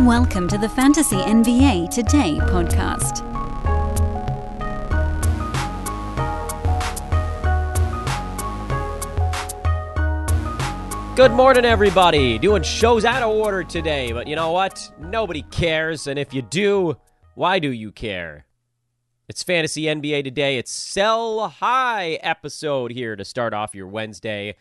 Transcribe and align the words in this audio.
Welcome 0.00 0.48
to 0.48 0.58
the 0.58 0.68
Fantasy 0.68 1.16
NBA 1.16 1.88
Today 1.88 2.38
podcast. 2.40 3.24
Good 11.14 11.30
morning, 11.30 11.64
everybody. 11.64 12.40
Doing 12.40 12.64
shows 12.64 13.04
out 13.04 13.22
of 13.22 13.30
order 13.30 13.62
today, 13.62 14.10
but 14.10 14.26
you 14.26 14.34
know 14.34 14.50
what? 14.50 14.92
Nobody 14.98 15.42
cares, 15.42 16.08
and 16.08 16.18
if 16.18 16.34
you 16.34 16.42
do, 16.42 16.96
why 17.36 17.60
do 17.60 17.70
you 17.70 17.92
care? 17.92 18.46
It's 19.28 19.44
Fantasy 19.44 19.82
NBA 19.82 20.24
today. 20.24 20.58
It's 20.58 20.72
Sell 20.72 21.48
High 21.48 22.14
episode 22.14 22.90
here 22.90 23.14
to 23.14 23.24
start 23.24 23.54
off 23.54 23.76
your 23.76 23.86
Wednesday. 23.86 24.56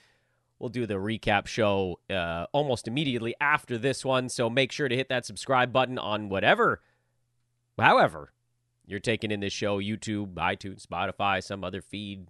We'll 0.64 0.70
do 0.70 0.86
the 0.86 0.94
recap 0.94 1.46
show 1.46 2.00
uh, 2.10 2.46
almost 2.54 2.88
immediately 2.88 3.36
after 3.42 3.78
this 3.78 4.06
one, 4.06 4.30
so 4.30 4.50
make 4.50 4.72
sure 4.72 4.88
to 4.88 4.96
hit 4.96 5.10
that 5.10 5.26
subscribe 5.26 5.74
button 5.74 5.98
on 5.98 6.30
whatever, 6.30 6.82
however, 7.78 8.32
you're 8.86 9.02
taking 9.02 9.30
in 9.30 9.42
this 9.42 9.52
show 9.52 9.82
YouTube, 9.82 10.36
iTunes, 10.36 10.88
Spotify, 10.88 11.44
some 11.44 11.66
other 11.66 11.82
feed. 11.82 12.30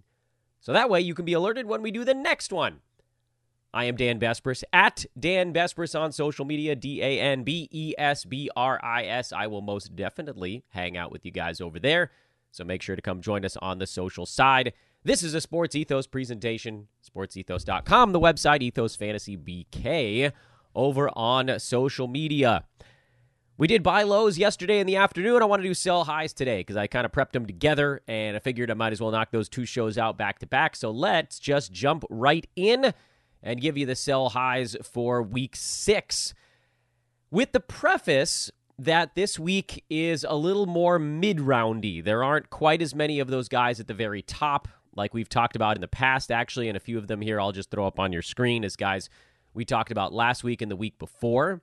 So 0.58 0.72
that 0.72 0.90
way 0.90 1.00
you 1.00 1.14
can 1.14 1.24
be 1.24 1.32
alerted 1.32 1.66
when 1.66 1.80
we 1.80 1.92
do 1.92 2.04
the 2.04 2.12
next 2.12 2.52
one. 2.52 2.80
I 3.72 3.84
am 3.84 3.94
Dan 3.94 4.18
Besbris 4.18 4.64
at 4.72 5.06
Dan 5.16 5.54
Besbris 5.54 5.96
on 5.96 6.10
social 6.10 6.44
media, 6.44 6.74
D 6.74 7.02
A 7.02 7.20
N 7.20 7.44
B 7.44 7.68
E 7.70 7.94
S 7.96 8.24
B 8.24 8.50
R 8.56 8.80
I 8.82 9.04
S. 9.04 9.32
I 9.32 9.46
will 9.46 9.62
most 9.62 9.94
definitely 9.94 10.64
hang 10.70 10.96
out 10.96 11.12
with 11.12 11.24
you 11.24 11.30
guys 11.30 11.60
over 11.60 11.78
there. 11.78 12.10
So 12.50 12.64
make 12.64 12.82
sure 12.82 12.96
to 12.96 13.02
come 13.02 13.20
join 13.20 13.44
us 13.44 13.56
on 13.58 13.78
the 13.78 13.86
social 13.86 14.26
side. 14.26 14.72
This 15.06 15.22
is 15.22 15.34
a 15.34 15.40
Sports 15.42 15.74
Ethos 15.74 16.06
presentation, 16.06 16.88
sportsethos.com, 17.06 18.12
the 18.12 18.20
website, 18.20 18.62
Ethos 18.62 18.96
Fantasy 18.96 19.36
BK, 19.36 20.32
over 20.74 21.10
on 21.14 21.58
social 21.60 22.08
media. 22.08 22.64
We 23.58 23.66
did 23.66 23.82
buy 23.82 24.04
lows 24.04 24.38
yesterday 24.38 24.78
in 24.78 24.86
the 24.86 24.96
afternoon. 24.96 25.42
I 25.42 25.44
want 25.44 25.60
to 25.60 25.68
do 25.68 25.74
sell 25.74 26.04
highs 26.04 26.32
today 26.32 26.60
because 26.60 26.78
I 26.78 26.86
kind 26.86 27.04
of 27.04 27.12
prepped 27.12 27.32
them 27.32 27.44
together 27.44 28.00
and 28.08 28.34
I 28.34 28.40
figured 28.40 28.70
I 28.70 28.74
might 28.74 28.94
as 28.94 29.00
well 29.02 29.10
knock 29.10 29.30
those 29.30 29.50
two 29.50 29.66
shows 29.66 29.98
out 29.98 30.16
back 30.16 30.38
to 30.38 30.46
back. 30.46 30.74
So 30.74 30.90
let's 30.90 31.38
just 31.38 31.70
jump 31.70 32.04
right 32.08 32.46
in 32.56 32.94
and 33.42 33.60
give 33.60 33.76
you 33.76 33.84
the 33.84 33.96
sell 33.96 34.30
highs 34.30 34.74
for 34.82 35.22
week 35.22 35.54
six. 35.54 36.32
With 37.30 37.52
the 37.52 37.60
preface 37.60 38.50
that 38.78 39.14
this 39.14 39.38
week 39.38 39.84
is 39.90 40.24
a 40.26 40.34
little 40.34 40.66
more 40.66 40.98
mid 40.98 41.42
roundy. 41.42 42.00
There 42.00 42.24
aren't 42.24 42.48
quite 42.48 42.80
as 42.80 42.94
many 42.94 43.20
of 43.20 43.28
those 43.28 43.48
guys 43.48 43.78
at 43.80 43.86
the 43.86 43.94
very 43.94 44.22
top, 44.22 44.66
like 44.96 45.14
we've 45.14 45.28
talked 45.28 45.56
about 45.56 45.76
in 45.76 45.80
the 45.80 45.88
past, 45.88 46.30
actually, 46.30 46.68
and 46.68 46.76
a 46.76 46.80
few 46.80 46.98
of 46.98 47.06
them 47.06 47.20
here 47.20 47.40
I'll 47.40 47.52
just 47.52 47.70
throw 47.70 47.86
up 47.86 47.98
on 47.98 48.12
your 48.12 48.22
screen 48.22 48.64
as 48.64 48.76
guys 48.76 49.08
we 49.54 49.64
talked 49.64 49.92
about 49.92 50.12
last 50.12 50.44
week 50.44 50.60
and 50.60 50.70
the 50.70 50.76
week 50.76 50.98
before. 50.98 51.62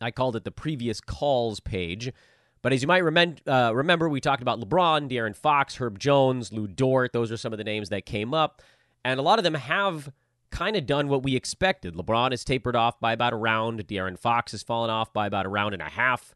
I 0.00 0.10
called 0.10 0.36
it 0.36 0.44
the 0.44 0.50
previous 0.50 1.00
calls 1.00 1.60
page. 1.60 2.12
But 2.60 2.72
as 2.72 2.82
you 2.82 2.88
might 2.88 3.02
remem- 3.02 3.40
uh, 3.46 3.74
remember, 3.74 4.08
we 4.08 4.20
talked 4.20 4.42
about 4.42 4.60
LeBron, 4.60 5.10
De'Aaron 5.10 5.34
Fox, 5.34 5.76
Herb 5.76 5.98
Jones, 5.98 6.52
Lu 6.52 6.66
Dort. 6.66 7.12
Those 7.12 7.32
are 7.32 7.36
some 7.36 7.52
of 7.52 7.58
the 7.58 7.64
names 7.64 7.88
that 7.88 8.06
came 8.06 8.34
up. 8.34 8.62
And 9.04 9.18
a 9.18 9.22
lot 9.22 9.38
of 9.38 9.42
them 9.44 9.54
have 9.54 10.12
kind 10.50 10.76
of 10.76 10.86
done 10.86 11.08
what 11.08 11.22
we 11.22 11.34
expected. 11.34 11.94
LeBron 11.94 12.30
has 12.30 12.44
tapered 12.44 12.76
off 12.76 13.00
by 13.00 13.12
about 13.12 13.32
a 13.32 13.36
round. 13.36 13.86
De'Aaron 13.88 14.18
Fox 14.18 14.52
has 14.52 14.62
fallen 14.62 14.90
off 14.90 15.12
by 15.12 15.26
about 15.26 15.46
a 15.46 15.48
round 15.48 15.72
and 15.72 15.82
a 15.82 15.88
half. 15.88 16.34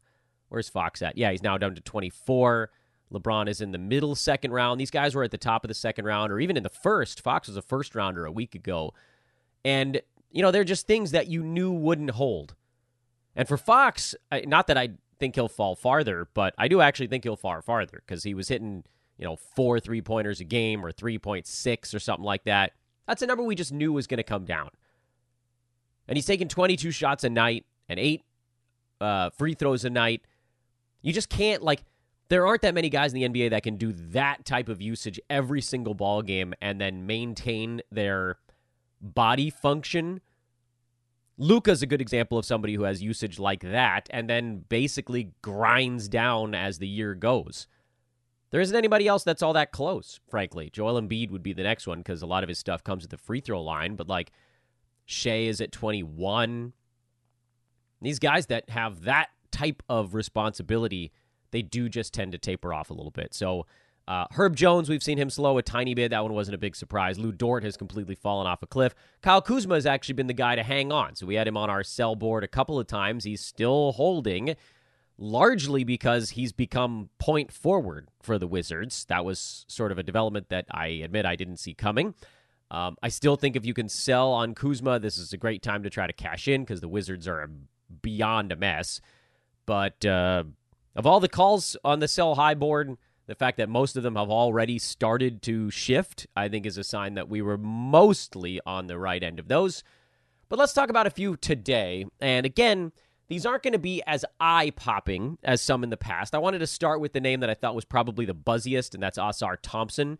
Where's 0.48 0.68
Fox 0.68 1.02
at? 1.02 1.16
Yeah, 1.16 1.30
he's 1.30 1.42
now 1.42 1.58
down 1.58 1.74
to 1.74 1.80
24. 1.80 2.70
LeBron 3.12 3.48
is 3.48 3.60
in 3.60 3.72
the 3.72 3.78
middle 3.78 4.14
second 4.14 4.52
round. 4.52 4.80
These 4.80 4.90
guys 4.90 5.14
were 5.14 5.22
at 5.22 5.30
the 5.30 5.38
top 5.38 5.64
of 5.64 5.68
the 5.68 5.74
second 5.74 6.04
round 6.04 6.32
or 6.32 6.40
even 6.40 6.56
in 6.56 6.62
the 6.62 6.68
first. 6.68 7.20
Fox 7.20 7.48
was 7.48 7.56
a 7.56 7.62
first 7.62 7.94
rounder 7.94 8.26
a 8.26 8.32
week 8.32 8.54
ago. 8.54 8.92
And, 9.64 10.00
you 10.30 10.42
know, 10.42 10.50
they're 10.50 10.64
just 10.64 10.86
things 10.86 11.12
that 11.12 11.28
you 11.28 11.42
knew 11.42 11.70
wouldn't 11.70 12.10
hold. 12.10 12.54
And 13.34 13.46
for 13.46 13.56
Fox, 13.56 14.14
not 14.44 14.66
that 14.66 14.76
I 14.76 14.90
think 15.18 15.34
he'll 15.34 15.48
fall 15.48 15.74
farther, 15.76 16.28
but 16.34 16.54
I 16.58 16.68
do 16.68 16.80
actually 16.80 17.06
think 17.06 17.24
he'll 17.24 17.36
fall 17.36 17.60
farther 17.62 18.02
because 18.06 18.24
he 18.24 18.34
was 18.34 18.48
hitting, 18.48 18.84
you 19.18 19.24
know, 19.24 19.36
four 19.36 19.78
three 19.78 20.02
pointers 20.02 20.40
a 20.40 20.44
game 20.44 20.84
or 20.84 20.90
3.6 20.90 21.94
or 21.94 21.98
something 21.98 22.24
like 22.24 22.44
that 22.44 22.72
that's 23.06 23.22
a 23.22 23.26
number 23.26 23.42
we 23.42 23.54
just 23.54 23.72
knew 23.72 23.92
was 23.92 24.06
going 24.06 24.18
to 24.18 24.24
come 24.24 24.44
down. 24.44 24.70
And 26.08 26.16
he's 26.16 26.26
taking 26.26 26.48
22 26.48 26.90
shots 26.90 27.24
a 27.24 27.30
night 27.30 27.66
and 27.88 27.98
eight 27.98 28.22
uh, 29.00 29.30
free 29.30 29.54
throws 29.54 29.84
a 29.84 29.90
night. 29.90 30.22
You 31.02 31.12
just 31.12 31.28
can't, 31.28 31.62
like, 31.62 31.84
there 32.28 32.46
aren't 32.46 32.62
that 32.62 32.74
many 32.74 32.88
guys 32.88 33.12
in 33.12 33.20
the 33.20 33.28
NBA 33.28 33.50
that 33.50 33.62
can 33.62 33.76
do 33.76 33.92
that 33.92 34.44
type 34.44 34.68
of 34.68 34.82
usage 34.82 35.20
every 35.30 35.60
single 35.60 35.94
ball 35.94 36.22
game 36.22 36.54
and 36.60 36.80
then 36.80 37.06
maintain 37.06 37.80
their 37.90 38.38
body 39.00 39.50
function. 39.50 40.20
Luka's 41.38 41.82
a 41.82 41.86
good 41.86 42.00
example 42.00 42.38
of 42.38 42.44
somebody 42.44 42.74
who 42.74 42.84
has 42.84 43.02
usage 43.02 43.38
like 43.38 43.60
that 43.60 44.08
and 44.10 44.28
then 44.28 44.64
basically 44.68 45.32
grinds 45.42 46.08
down 46.08 46.54
as 46.54 46.78
the 46.78 46.88
year 46.88 47.14
goes. 47.14 47.66
There 48.50 48.60
isn't 48.60 48.76
anybody 48.76 49.06
else 49.06 49.22
that's 49.22 49.42
all 49.42 49.52
that 49.52 49.72
close, 49.72 50.20
frankly. 50.28 50.70
Joel 50.72 51.00
Embiid 51.00 51.30
would 51.30 51.42
be 51.42 51.52
the 51.52 51.62
next 51.62 51.86
one 51.86 51.98
because 51.98 52.22
a 52.22 52.26
lot 52.26 52.42
of 52.42 52.48
his 52.48 52.58
stuff 52.58 52.82
comes 52.82 53.04
at 53.04 53.10
the 53.10 53.18
free 53.18 53.40
throw 53.40 53.60
line, 53.62 53.96
but 53.96 54.08
like 54.08 54.32
Shai 55.04 55.40
is 55.40 55.60
at 55.60 55.72
21. 55.72 56.72
These 58.00 58.18
guys 58.18 58.46
that 58.46 58.70
have 58.70 59.02
that 59.02 59.28
type 59.50 59.82
of 59.88 60.14
responsibility, 60.14 61.12
they 61.50 61.62
do 61.62 61.88
just 61.88 62.12
tend 62.14 62.32
to 62.32 62.38
taper 62.38 62.72
off 62.72 62.90
a 62.90 62.94
little 62.94 63.10
bit. 63.10 63.34
So, 63.34 63.66
uh, 64.08 64.26
Herb 64.32 64.54
Jones, 64.54 64.88
we've 64.88 65.02
seen 65.02 65.18
him 65.18 65.30
slow 65.30 65.58
a 65.58 65.62
tiny 65.62 65.94
bit. 65.94 66.10
That 66.10 66.22
one 66.22 66.32
wasn't 66.32 66.54
a 66.54 66.58
big 66.58 66.76
surprise. 66.76 67.18
Lu 67.18 67.32
Dort 67.32 67.64
has 67.64 67.76
completely 67.76 68.14
fallen 68.14 68.46
off 68.46 68.62
a 68.62 68.66
cliff. 68.66 68.94
Kyle 69.20 69.42
Kuzma 69.42 69.74
has 69.74 69.86
actually 69.86 70.14
been 70.14 70.28
the 70.28 70.32
guy 70.32 70.54
to 70.54 70.62
hang 70.62 70.92
on. 70.92 71.16
So 71.16 71.26
we 71.26 71.34
had 71.34 71.48
him 71.48 71.56
on 71.56 71.70
our 71.70 71.82
sell 71.82 72.14
board 72.14 72.44
a 72.44 72.48
couple 72.48 72.78
of 72.78 72.86
times. 72.86 73.24
He's 73.24 73.40
still 73.40 73.92
holding 73.92 74.54
largely 75.18 75.82
because 75.82 76.30
he's 76.30 76.52
become 76.52 77.08
point 77.18 77.52
forward 77.52 78.08
for 78.22 78.38
the 78.38 78.46
Wizards. 78.46 79.04
That 79.06 79.24
was 79.24 79.64
sort 79.66 79.90
of 79.90 79.98
a 79.98 80.02
development 80.02 80.50
that 80.50 80.66
I 80.70 80.86
admit 80.86 81.26
I 81.26 81.36
didn't 81.36 81.56
see 81.56 81.74
coming. 81.74 82.14
Um, 82.70 82.96
I 83.02 83.08
still 83.08 83.36
think 83.36 83.56
if 83.56 83.64
you 83.64 83.74
can 83.74 83.88
sell 83.88 84.32
on 84.32 84.54
Kuzma, 84.54 84.98
this 84.98 85.18
is 85.18 85.32
a 85.32 85.36
great 85.36 85.62
time 85.62 85.82
to 85.84 85.90
try 85.90 86.06
to 86.06 86.12
cash 86.12 86.48
in 86.48 86.62
because 86.62 86.80
the 86.80 86.88
Wizards 86.88 87.26
are 87.28 87.50
beyond 88.02 88.52
a 88.52 88.56
mess. 88.56 89.00
But 89.66 90.04
uh, 90.04 90.44
of 90.96 91.06
all 91.06 91.20
the 91.20 91.28
calls 91.28 91.76
on 91.84 92.00
the 92.00 92.08
sell 92.08 92.34
high 92.34 92.54
board, 92.54 92.96
the 93.26 93.34
fact 93.34 93.58
that 93.58 93.68
most 93.68 93.96
of 93.96 94.02
them 94.02 94.16
have 94.16 94.30
already 94.30 94.78
started 94.78 95.42
to 95.42 95.70
shift, 95.70 96.26
I 96.34 96.48
think, 96.48 96.64
is 96.64 96.78
a 96.78 96.84
sign 96.84 97.14
that 97.14 97.28
we 97.28 97.42
were 97.42 97.58
mostly 97.58 98.60
on 98.64 98.86
the 98.86 98.98
right 98.98 99.22
end 99.22 99.38
of 99.38 99.48
those. 99.48 99.84
But 100.48 100.58
let's 100.58 100.72
talk 100.72 100.90
about 100.90 101.06
a 101.06 101.10
few 101.10 101.36
today. 101.36 102.06
And 102.20 102.46
again, 102.46 102.92
these 103.28 103.44
aren't 103.44 103.64
going 103.64 103.72
to 103.72 103.78
be 103.78 104.02
as 104.06 104.24
eye 104.38 104.72
popping 104.76 105.38
as 105.42 105.60
some 105.60 105.82
in 105.82 105.90
the 105.90 105.96
past. 105.96 106.34
I 106.34 106.38
wanted 106.38 106.60
to 106.60 106.66
start 106.66 107.00
with 107.00 107.12
the 107.12 107.20
name 107.20 107.40
that 107.40 107.50
I 107.50 107.54
thought 107.54 107.74
was 107.74 107.84
probably 107.84 108.24
the 108.24 108.34
buzziest, 108.34 108.94
and 108.94 109.02
that's 109.02 109.18
Ausar 109.18 109.56
Thompson, 109.60 110.18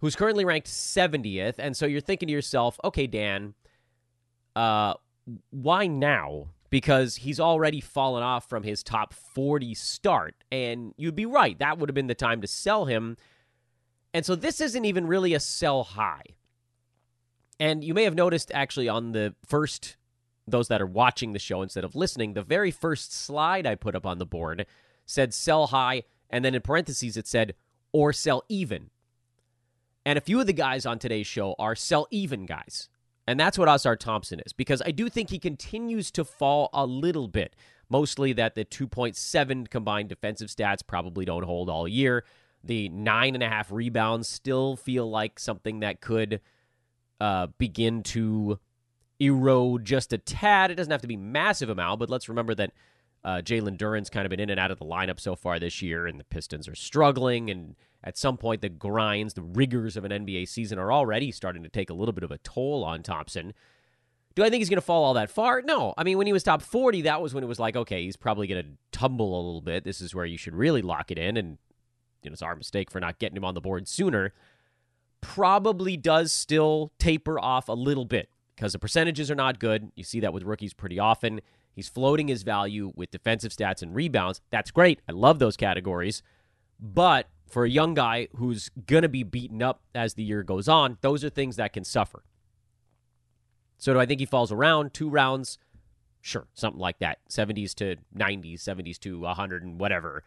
who's 0.00 0.14
currently 0.14 0.44
ranked 0.44 0.68
70th. 0.68 1.56
And 1.58 1.76
so 1.76 1.86
you're 1.86 2.00
thinking 2.00 2.28
to 2.28 2.32
yourself, 2.32 2.78
okay, 2.84 3.08
Dan, 3.08 3.54
uh, 4.54 4.94
why 5.50 5.88
now? 5.88 6.50
Because 6.74 7.14
he's 7.14 7.38
already 7.38 7.80
fallen 7.80 8.24
off 8.24 8.48
from 8.48 8.64
his 8.64 8.82
top 8.82 9.14
40 9.14 9.74
start. 9.74 10.34
And 10.50 10.92
you'd 10.96 11.14
be 11.14 11.24
right. 11.24 11.56
That 11.60 11.78
would 11.78 11.88
have 11.88 11.94
been 11.94 12.08
the 12.08 12.16
time 12.16 12.40
to 12.40 12.48
sell 12.48 12.86
him. 12.86 13.16
And 14.12 14.26
so 14.26 14.34
this 14.34 14.60
isn't 14.60 14.84
even 14.84 15.06
really 15.06 15.34
a 15.34 15.38
sell 15.38 15.84
high. 15.84 16.24
And 17.60 17.84
you 17.84 17.94
may 17.94 18.02
have 18.02 18.16
noticed 18.16 18.50
actually 18.52 18.88
on 18.88 19.12
the 19.12 19.36
first 19.46 19.96
those 20.48 20.66
that 20.66 20.82
are 20.82 20.86
watching 20.86 21.32
the 21.32 21.38
show 21.38 21.62
instead 21.62 21.84
of 21.84 21.94
listening, 21.94 22.32
the 22.32 22.42
very 22.42 22.72
first 22.72 23.12
slide 23.12 23.68
I 23.68 23.76
put 23.76 23.94
up 23.94 24.04
on 24.04 24.18
the 24.18 24.26
board 24.26 24.66
said 25.06 25.32
sell 25.32 25.68
high, 25.68 26.02
and 26.28 26.44
then 26.44 26.56
in 26.56 26.60
parentheses 26.60 27.16
it 27.16 27.28
said 27.28 27.54
or 27.92 28.12
sell 28.12 28.42
even. 28.48 28.90
And 30.04 30.18
a 30.18 30.20
few 30.20 30.40
of 30.40 30.48
the 30.48 30.52
guys 30.52 30.86
on 30.86 30.98
today's 30.98 31.28
show 31.28 31.54
are 31.56 31.76
sell 31.76 32.08
even 32.10 32.46
guys. 32.46 32.88
And 33.26 33.40
that's 33.40 33.58
what 33.58 33.68
Ausar 33.68 33.98
Thompson 33.98 34.40
is, 34.44 34.52
because 34.52 34.82
I 34.84 34.90
do 34.90 35.08
think 35.08 35.30
he 35.30 35.38
continues 35.38 36.10
to 36.12 36.24
fall 36.24 36.68
a 36.74 36.84
little 36.84 37.28
bit. 37.28 37.56
Mostly 37.88 38.32
that 38.34 38.54
the 38.54 38.64
2.7 38.64 39.70
combined 39.70 40.08
defensive 40.08 40.48
stats 40.48 40.80
probably 40.86 41.24
don't 41.24 41.44
hold 41.44 41.70
all 41.70 41.86
year. 41.86 42.24
The 42.62 42.88
nine 42.88 43.34
and 43.34 43.42
a 43.42 43.48
half 43.48 43.70
rebounds 43.70 44.28
still 44.28 44.76
feel 44.76 45.08
like 45.08 45.38
something 45.38 45.80
that 45.80 46.00
could 46.00 46.40
uh, 47.20 47.48
begin 47.58 48.02
to 48.02 48.58
erode 49.20 49.84
just 49.84 50.12
a 50.12 50.18
tad. 50.18 50.70
It 50.70 50.74
doesn't 50.74 50.90
have 50.90 51.02
to 51.02 51.08
be 51.08 51.16
massive 51.16 51.68
amount, 51.68 52.00
but 52.00 52.10
let's 52.10 52.28
remember 52.28 52.54
that 52.54 52.72
uh, 53.22 53.40
Jalen 53.42 53.78
Duren's 53.78 54.10
kind 54.10 54.26
of 54.26 54.30
been 54.30 54.40
in 54.40 54.50
and 54.50 54.60
out 54.60 54.70
of 54.70 54.78
the 54.78 54.84
lineup 54.84 55.18
so 55.20 55.34
far 55.34 55.58
this 55.58 55.80
year, 55.80 56.06
and 56.06 56.20
the 56.20 56.24
Pistons 56.24 56.68
are 56.68 56.74
struggling. 56.74 57.50
And 57.50 57.76
at 58.04 58.18
some 58.18 58.36
point, 58.36 58.60
the 58.60 58.68
grinds, 58.68 59.32
the 59.32 59.42
rigors 59.42 59.96
of 59.96 60.04
an 60.04 60.12
NBA 60.12 60.46
season 60.46 60.78
are 60.78 60.92
already 60.92 61.32
starting 61.32 61.62
to 61.62 61.70
take 61.70 61.88
a 61.88 61.94
little 61.94 62.12
bit 62.12 62.22
of 62.22 62.30
a 62.30 62.38
toll 62.38 62.84
on 62.84 63.02
Thompson. 63.02 63.54
Do 64.34 64.44
I 64.44 64.50
think 64.50 64.60
he's 64.60 64.68
going 64.68 64.76
to 64.76 64.82
fall 64.82 65.04
all 65.04 65.14
that 65.14 65.30
far? 65.30 65.62
No. 65.62 65.94
I 65.96 66.04
mean, 66.04 66.18
when 66.18 66.26
he 66.26 66.32
was 66.32 66.42
top 66.42 66.60
40, 66.60 67.02
that 67.02 67.22
was 67.22 67.32
when 67.32 67.42
it 67.42 67.46
was 67.46 67.58
like, 67.58 67.76
okay, 67.76 68.04
he's 68.04 68.16
probably 68.16 68.46
going 68.46 68.62
to 68.62 68.70
tumble 68.92 69.34
a 69.34 69.42
little 69.42 69.62
bit. 69.62 69.84
This 69.84 70.02
is 70.02 70.14
where 70.14 70.26
you 70.26 70.36
should 70.36 70.54
really 70.54 70.82
lock 70.82 71.10
it 71.10 71.18
in. 71.18 71.38
And 71.38 71.56
you 72.22 72.30
know, 72.30 72.34
it's 72.34 72.42
our 72.42 72.54
mistake 72.56 72.90
for 72.90 73.00
not 73.00 73.18
getting 73.18 73.38
him 73.38 73.44
on 73.44 73.54
the 73.54 73.60
board 73.60 73.88
sooner. 73.88 74.34
Probably 75.22 75.96
does 75.96 76.30
still 76.30 76.92
taper 76.98 77.40
off 77.40 77.68
a 77.68 77.72
little 77.72 78.04
bit 78.04 78.28
because 78.54 78.74
the 78.74 78.78
percentages 78.78 79.30
are 79.30 79.36
not 79.36 79.58
good. 79.58 79.92
You 79.96 80.04
see 80.04 80.20
that 80.20 80.34
with 80.34 80.42
rookies 80.42 80.74
pretty 80.74 80.98
often. 80.98 81.40
He's 81.72 81.88
floating 81.88 82.28
his 82.28 82.42
value 82.42 82.92
with 82.94 83.10
defensive 83.10 83.52
stats 83.52 83.82
and 83.82 83.94
rebounds. 83.94 84.42
That's 84.50 84.70
great. 84.70 85.00
I 85.08 85.12
love 85.12 85.38
those 85.38 85.56
categories. 85.56 86.22
But 86.78 87.28
for 87.46 87.64
a 87.64 87.70
young 87.70 87.94
guy 87.94 88.28
who's 88.36 88.70
going 88.86 89.02
to 89.02 89.08
be 89.08 89.22
beaten 89.22 89.62
up 89.62 89.82
as 89.94 90.14
the 90.14 90.22
year 90.22 90.42
goes 90.42 90.68
on, 90.68 90.98
those 91.00 91.24
are 91.24 91.30
things 91.30 91.56
that 91.56 91.72
can 91.72 91.84
suffer. 91.84 92.24
So 93.78 93.92
do 93.92 94.00
I 94.00 94.06
think 94.06 94.20
he 94.20 94.26
falls 94.26 94.50
around 94.50 94.94
two 94.94 95.08
rounds? 95.08 95.58
Sure, 96.20 96.46
something 96.54 96.80
like 96.80 96.98
that. 97.00 97.18
70s 97.28 97.74
to 97.74 97.96
90s, 98.16 98.60
70s 98.62 98.98
to 99.00 99.20
100 99.20 99.62
and 99.62 99.78
whatever. 99.78 100.24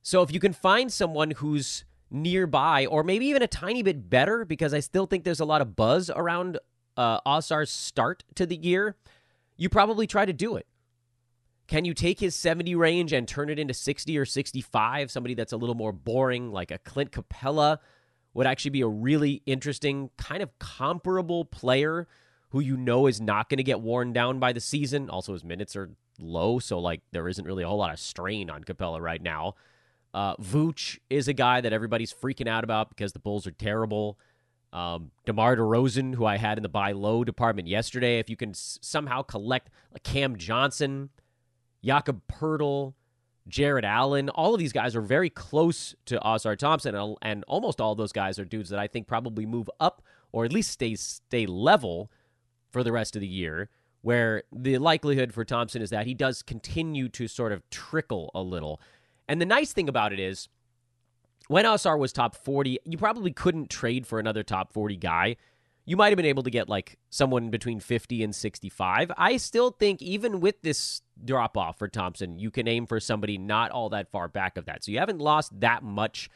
So 0.00 0.22
if 0.22 0.32
you 0.32 0.40
can 0.40 0.52
find 0.52 0.92
someone 0.92 1.32
who's 1.32 1.84
nearby 2.10 2.86
or 2.86 3.02
maybe 3.02 3.26
even 3.26 3.42
a 3.42 3.46
tiny 3.46 3.82
bit 3.82 4.08
better 4.08 4.44
because 4.44 4.74
I 4.74 4.80
still 4.80 5.06
think 5.06 5.24
there's 5.24 5.40
a 5.40 5.44
lot 5.44 5.60
of 5.62 5.74
buzz 5.74 6.10
around 6.10 6.58
uh, 6.96 7.20
Ausar's 7.22 7.70
start 7.70 8.22
to 8.34 8.46
the 8.46 8.56
year, 8.56 8.96
you 9.56 9.68
probably 9.68 10.06
try 10.06 10.24
to 10.24 10.32
do 10.32 10.56
it. 10.56 10.66
Can 11.72 11.86
you 11.86 11.94
take 11.94 12.20
his 12.20 12.34
70 12.36 12.74
range 12.74 13.14
and 13.14 13.26
turn 13.26 13.48
it 13.48 13.58
into 13.58 13.72
60 13.72 14.18
or 14.18 14.26
65? 14.26 15.10
Somebody 15.10 15.32
that's 15.32 15.54
a 15.54 15.56
little 15.56 15.74
more 15.74 15.90
boring, 15.90 16.52
like 16.52 16.70
a 16.70 16.76
Clint 16.76 17.12
Capela, 17.12 17.78
would 18.34 18.46
actually 18.46 18.72
be 18.72 18.82
a 18.82 18.86
really 18.86 19.40
interesting, 19.46 20.10
kind 20.18 20.42
of 20.42 20.50
comparable 20.58 21.46
player 21.46 22.06
who 22.50 22.60
you 22.60 22.76
know 22.76 23.06
is 23.06 23.22
not 23.22 23.48
going 23.48 23.56
to 23.56 23.62
get 23.62 23.80
worn 23.80 24.12
down 24.12 24.38
by 24.38 24.52
the 24.52 24.60
season. 24.60 25.08
Also, 25.08 25.32
his 25.32 25.44
minutes 25.44 25.74
are 25.74 25.88
low, 26.18 26.58
so 26.58 26.78
like 26.78 27.00
there 27.12 27.26
isn't 27.26 27.46
really 27.46 27.62
a 27.62 27.68
whole 27.68 27.78
lot 27.78 27.94
of 27.94 27.98
strain 27.98 28.50
on 28.50 28.64
Capela 28.64 29.00
right 29.00 29.22
now. 29.22 29.54
Uh, 30.12 30.36
Vooch 30.36 30.98
is 31.08 31.26
a 31.26 31.32
guy 31.32 31.62
that 31.62 31.72
everybody's 31.72 32.12
freaking 32.12 32.48
out 32.48 32.64
about 32.64 32.90
because 32.90 33.14
the 33.14 33.18
Bulls 33.18 33.46
are 33.46 33.50
terrible. 33.50 34.18
Um, 34.74 35.10
DeMar 35.24 35.56
DeRozan, 35.56 36.16
who 36.16 36.26
I 36.26 36.36
had 36.36 36.58
in 36.58 36.62
the 36.64 36.68
buy 36.68 36.92
low 36.92 37.24
department 37.24 37.66
yesterday, 37.66 38.18
if 38.18 38.28
you 38.28 38.36
can 38.36 38.50
s- 38.50 38.78
somehow 38.82 39.22
collect 39.22 39.70
like 39.90 40.02
Cam 40.02 40.36
Johnson, 40.36 41.08
Jakob 41.84 42.22
Poeltl, 42.28 42.94
Jarrett 43.48 43.84
Allen, 43.84 44.28
all 44.30 44.54
of 44.54 44.60
these 44.60 44.72
guys 44.72 44.94
are 44.94 45.00
very 45.00 45.30
close 45.30 45.94
to 46.06 46.20
Ausar 46.20 46.56
Thompson, 46.56 46.94
and, 46.94 47.16
and 47.22 47.44
almost 47.48 47.80
all 47.80 47.94
those 47.94 48.12
guys 48.12 48.38
are 48.38 48.44
dudes 48.44 48.70
that 48.70 48.78
I 48.78 48.86
think 48.86 49.06
probably 49.06 49.46
move 49.46 49.68
up 49.80 50.02
or 50.32 50.44
at 50.44 50.52
least 50.52 50.70
stay 50.70 50.94
stay 50.94 51.46
level 51.46 52.10
for 52.70 52.82
the 52.82 52.92
rest 52.92 53.14
of 53.14 53.20
the 53.20 53.28
year. 53.28 53.68
Where 54.00 54.42
the 54.52 54.78
likelihood 54.78 55.32
for 55.32 55.44
Thompson 55.44 55.80
is 55.80 55.90
that 55.90 56.06
he 56.06 56.14
does 56.14 56.42
continue 56.42 57.08
to 57.10 57.28
sort 57.28 57.52
of 57.52 57.68
trickle 57.70 58.32
a 58.34 58.42
little. 58.42 58.80
And 59.28 59.40
the 59.40 59.46
nice 59.46 59.72
thing 59.72 59.88
about 59.88 60.12
it 60.12 60.18
is, 60.18 60.48
when 61.46 61.64
Ausar 61.64 61.96
was 61.96 62.12
top 62.12 62.34
40, 62.34 62.80
you 62.84 62.98
probably 62.98 63.32
couldn't 63.32 63.70
trade 63.70 64.04
for 64.04 64.18
another 64.18 64.42
top 64.42 64.72
40 64.72 64.96
guy. 64.96 65.36
You 65.84 65.96
might 65.96 66.08
have 66.08 66.16
been 66.16 66.26
able 66.26 66.42
to 66.42 66.50
get 66.50 66.68
like 66.68 66.98
someone 67.10 67.50
between 67.50 67.78
50 67.78 68.24
and 68.24 68.34
65. 68.34 69.12
I 69.16 69.36
still 69.36 69.70
think, 69.70 70.02
even 70.02 70.40
with 70.40 70.62
this 70.62 71.02
drop 71.24 71.56
off 71.56 71.78
for 71.78 71.88
Thompson, 71.88 72.38
you 72.38 72.50
can 72.50 72.68
aim 72.68 72.86
for 72.86 73.00
somebody 73.00 73.38
not 73.38 73.70
all 73.70 73.88
that 73.90 74.10
far 74.10 74.28
back 74.28 74.56
of 74.56 74.64
that. 74.66 74.84
So 74.84 74.92
you 74.92 74.98
haven't 74.98 75.18
lost 75.18 75.60
that 75.60 75.82
much 75.82 76.28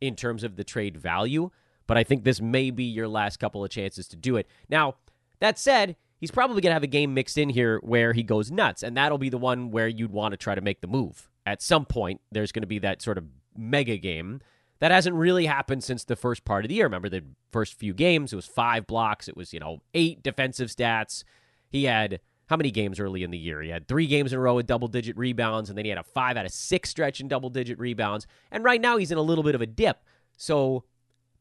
in 0.00 0.16
terms 0.16 0.44
of 0.44 0.56
the 0.56 0.64
trade 0.64 0.96
value, 0.96 1.50
but 1.86 1.96
I 1.96 2.04
think 2.04 2.24
this 2.24 2.40
may 2.40 2.70
be 2.70 2.84
your 2.84 3.08
last 3.08 3.38
couple 3.38 3.64
of 3.64 3.70
chances 3.70 4.08
to 4.08 4.16
do 4.16 4.36
it. 4.36 4.46
Now, 4.68 4.96
that 5.40 5.58
said, 5.58 5.96
he's 6.18 6.30
probably 6.30 6.60
going 6.60 6.70
to 6.70 6.74
have 6.74 6.82
a 6.82 6.88
game 6.88 7.14
mixed 7.14 7.38
in 7.38 7.48
here 7.48 7.78
where 7.82 8.12
he 8.12 8.22
goes 8.22 8.50
nuts, 8.50 8.82
and 8.82 8.96
that'll 8.96 9.18
be 9.18 9.28
the 9.28 9.38
one 9.38 9.70
where 9.70 9.88
you'd 9.88 10.12
want 10.12 10.32
to 10.32 10.36
try 10.36 10.54
to 10.54 10.60
make 10.60 10.80
the 10.80 10.86
move. 10.86 11.28
At 11.44 11.62
some 11.62 11.84
point, 11.84 12.20
there's 12.32 12.52
going 12.52 12.62
to 12.62 12.66
be 12.66 12.80
that 12.80 13.02
sort 13.02 13.18
of 13.18 13.24
mega 13.56 13.96
game 13.96 14.40
that 14.78 14.90
hasn't 14.90 15.16
really 15.16 15.46
happened 15.46 15.82
since 15.82 16.04
the 16.04 16.16
first 16.16 16.44
part 16.44 16.64
of 16.64 16.68
the 16.68 16.74
year. 16.74 16.86
Remember 16.86 17.08
the 17.08 17.24
first 17.50 17.74
few 17.74 17.94
games, 17.94 18.32
it 18.32 18.36
was 18.36 18.46
five 18.46 18.86
blocks, 18.86 19.28
it 19.28 19.36
was, 19.36 19.54
you 19.54 19.60
know, 19.60 19.80
eight 19.94 20.22
defensive 20.22 20.68
stats. 20.68 21.24
He 21.70 21.84
had 21.84 22.20
how 22.46 22.56
many 22.56 22.70
games 22.70 23.00
early 23.00 23.22
in 23.22 23.30
the 23.30 23.38
year? 23.38 23.60
He 23.60 23.70
had 23.70 23.88
three 23.88 24.06
games 24.06 24.32
in 24.32 24.38
a 24.38 24.42
row 24.42 24.56
with 24.56 24.66
double 24.66 24.88
digit 24.88 25.16
rebounds, 25.16 25.68
and 25.68 25.76
then 25.76 25.84
he 25.84 25.88
had 25.88 25.98
a 25.98 26.04
five 26.04 26.36
out 26.36 26.46
of 26.46 26.52
six 26.52 26.90
stretch 26.90 27.20
in 27.20 27.28
double 27.28 27.50
digit 27.50 27.78
rebounds. 27.78 28.26
And 28.50 28.64
right 28.64 28.80
now 28.80 28.96
he's 28.96 29.10
in 29.10 29.18
a 29.18 29.22
little 29.22 29.44
bit 29.44 29.54
of 29.54 29.60
a 29.60 29.66
dip. 29.66 30.02
So 30.36 30.84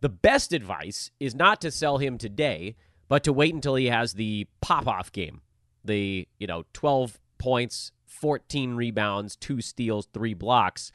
the 0.02 0.10
best 0.10 0.54
advice 0.54 1.12
is 1.20 1.36
not 1.36 1.62
to 1.62 1.72
sell 1.72 2.00
him 2.00 2.18
today, 2.18 2.76
but 3.08 3.24
to 3.24 3.34
wait 3.34 3.54
until 3.54 3.76
he 3.76 3.86
has 3.86 4.14
the 4.14 4.48
pop 4.62 4.88
off 4.88 5.12
game. 5.12 5.42
The, 5.84 6.28
you 6.40 6.48
know, 6.48 6.64
12 6.74 7.20
points, 7.38 7.92
14 8.08 8.76
rebounds, 8.76 9.36
two 9.36 9.62
steals, 9.62 10.08
three 10.12 10.34
blocks 10.34 10.92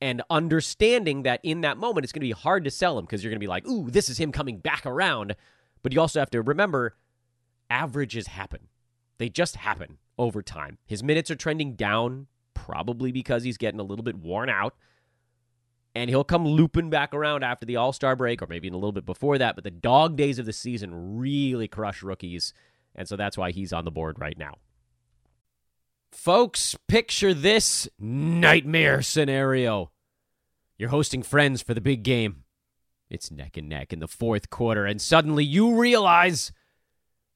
and 0.00 0.22
understanding 0.30 1.24
that 1.24 1.40
in 1.42 1.60
that 1.60 1.76
moment 1.76 2.04
it's 2.04 2.12
going 2.12 2.20
to 2.20 2.26
be 2.26 2.32
hard 2.32 2.64
to 2.64 2.70
sell 2.70 2.98
him 2.98 3.04
because 3.04 3.22
you're 3.22 3.30
going 3.30 3.40
to 3.40 3.44
be 3.44 3.48
like, 3.48 3.66
ooh, 3.66 3.90
this 3.90 4.08
is 4.08 4.18
him 4.18 4.32
coming 4.32 4.58
back 4.58 4.86
around. 4.86 5.36
But 5.82 5.92
you 5.92 6.00
also 6.00 6.20
have 6.20 6.30
to 6.30 6.42
remember 6.42 6.96
averages 7.68 8.26
happen. 8.26 8.68
They 9.20 9.28
just 9.28 9.56
happen 9.56 9.98
over 10.16 10.42
time. 10.42 10.78
His 10.86 11.02
minutes 11.02 11.30
are 11.30 11.36
trending 11.36 11.74
down, 11.74 12.26
probably 12.54 13.12
because 13.12 13.42
he's 13.42 13.58
getting 13.58 13.78
a 13.78 13.82
little 13.82 14.02
bit 14.02 14.16
worn 14.16 14.48
out. 14.48 14.74
And 15.94 16.08
he'll 16.08 16.24
come 16.24 16.48
looping 16.48 16.88
back 16.88 17.12
around 17.12 17.44
after 17.44 17.66
the 17.66 17.76
All 17.76 17.92
Star 17.92 18.16
break, 18.16 18.40
or 18.40 18.46
maybe 18.46 18.66
in 18.66 18.72
a 18.72 18.78
little 18.78 18.92
bit 18.92 19.04
before 19.04 19.36
that. 19.36 19.56
But 19.56 19.64
the 19.64 19.70
dog 19.70 20.16
days 20.16 20.38
of 20.38 20.46
the 20.46 20.54
season 20.54 21.18
really 21.18 21.68
crush 21.68 22.02
rookies. 22.02 22.54
And 22.94 23.06
so 23.06 23.14
that's 23.14 23.36
why 23.36 23.50
he's 23.50 23.74
on 23.74 23.84
the 23.84 23.90
board 23.90 24.18
right 24.18 24.38
now. 24.38 24.54
Folks, 26.12 26.74
picture 26.88 27.34
this 27.34 27.90
nightmare 27.98 29.02
scenario. 29.02 29.90
You're 30.78 30.88
hosting 30.88 31.22
friends 31.22 31.60
for 31.60 31.74
the 31.74 31.82
big 31.82 32.04
game. 32.04 32.44
It's 33.10 33.30
neck 33.30 33.58
and 33.58 33.68
neck 33.68 33.92
in 33.92 33.98
the 33.98 34.08
fourth 34.08 34.48
quarter, 34.48 34.86
and 34.86 34.98
suddenly 34.98 35.44
you 35.44 35.78
realize 35.78 36.52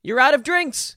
you're 0.03 0.19
out 0.19 0.33
of 0.33 0.43
drinks. 0.43 0.97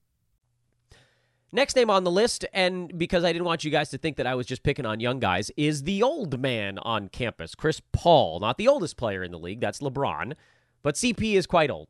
Next 1.53 1.75
name 1.75 1.89
on 1.89 2.05
the 2.05 2.11
list, 2.11 2.45
and 2.53 2.97
because 2.97 3.25
I 3.25 3.33
didn't 3.33 3.45
want 3.45 3.65
you 3.65 3.71
guys 3.71 3.89
to 3.89 3.97
think 3.97 4.15
that 4.15 4.25
I 4.25 4.35
was 4.35 4.45
just 4.45 4.63
picking 4.63 4.85
on 4.85 5.01
young 5.01 5.19
guys, 5.19 5.51
is 5.57 5.83
the 5.83 6.01
old 6.01 6.39
man 6.39 6.77
on 6.79 7.09
campus, 7.09 7.55
Chris 7.55 7.81
Paul. 7.91 8.39
Not 8.39 8.57
the 8.57 8.69
oldest 8.69 8.95
player 8.95 9.21
in 9.21 9.31
the 9.31 9.39
league, 9.39 9.59
that's 9.59 9.79
LeBron, 9.79 10.33
but 10.81 10.95
CP 10.95 11.33
is 11.33 11.45
quite 11.45 11.69
old. 11.69 11.89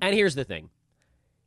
And 0.00 0.14
here's 0.14 0.34
the 0.34 0.44
thing 0.44 0.68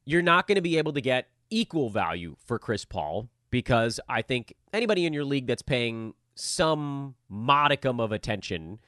you're 0.06 0.22
not 0.22 0.48
going 0.48 0.56
to 0.56 0.62
be 0.62 0.78
able 0.78 0.94
to 0.94 1.02
get 1.02 1.28
equal 1.50 1.90
value 1.90 2.36
for 2.44 2.58
Chris 2.58 2.86
Paul 2.86 3.30
because 3.52 4.00
I 4.10 4.22
think 4.22 4.54
anybody 4.74 5.06
in 5.06 5.14
your 5.14 5.26
league 5.26 5.48
that's 5.48 5.62
paying 5.62 6.14
some 6.36 7.16
modicum 7.30 8.00
of 8.00 8.12
attention 8.12 8.80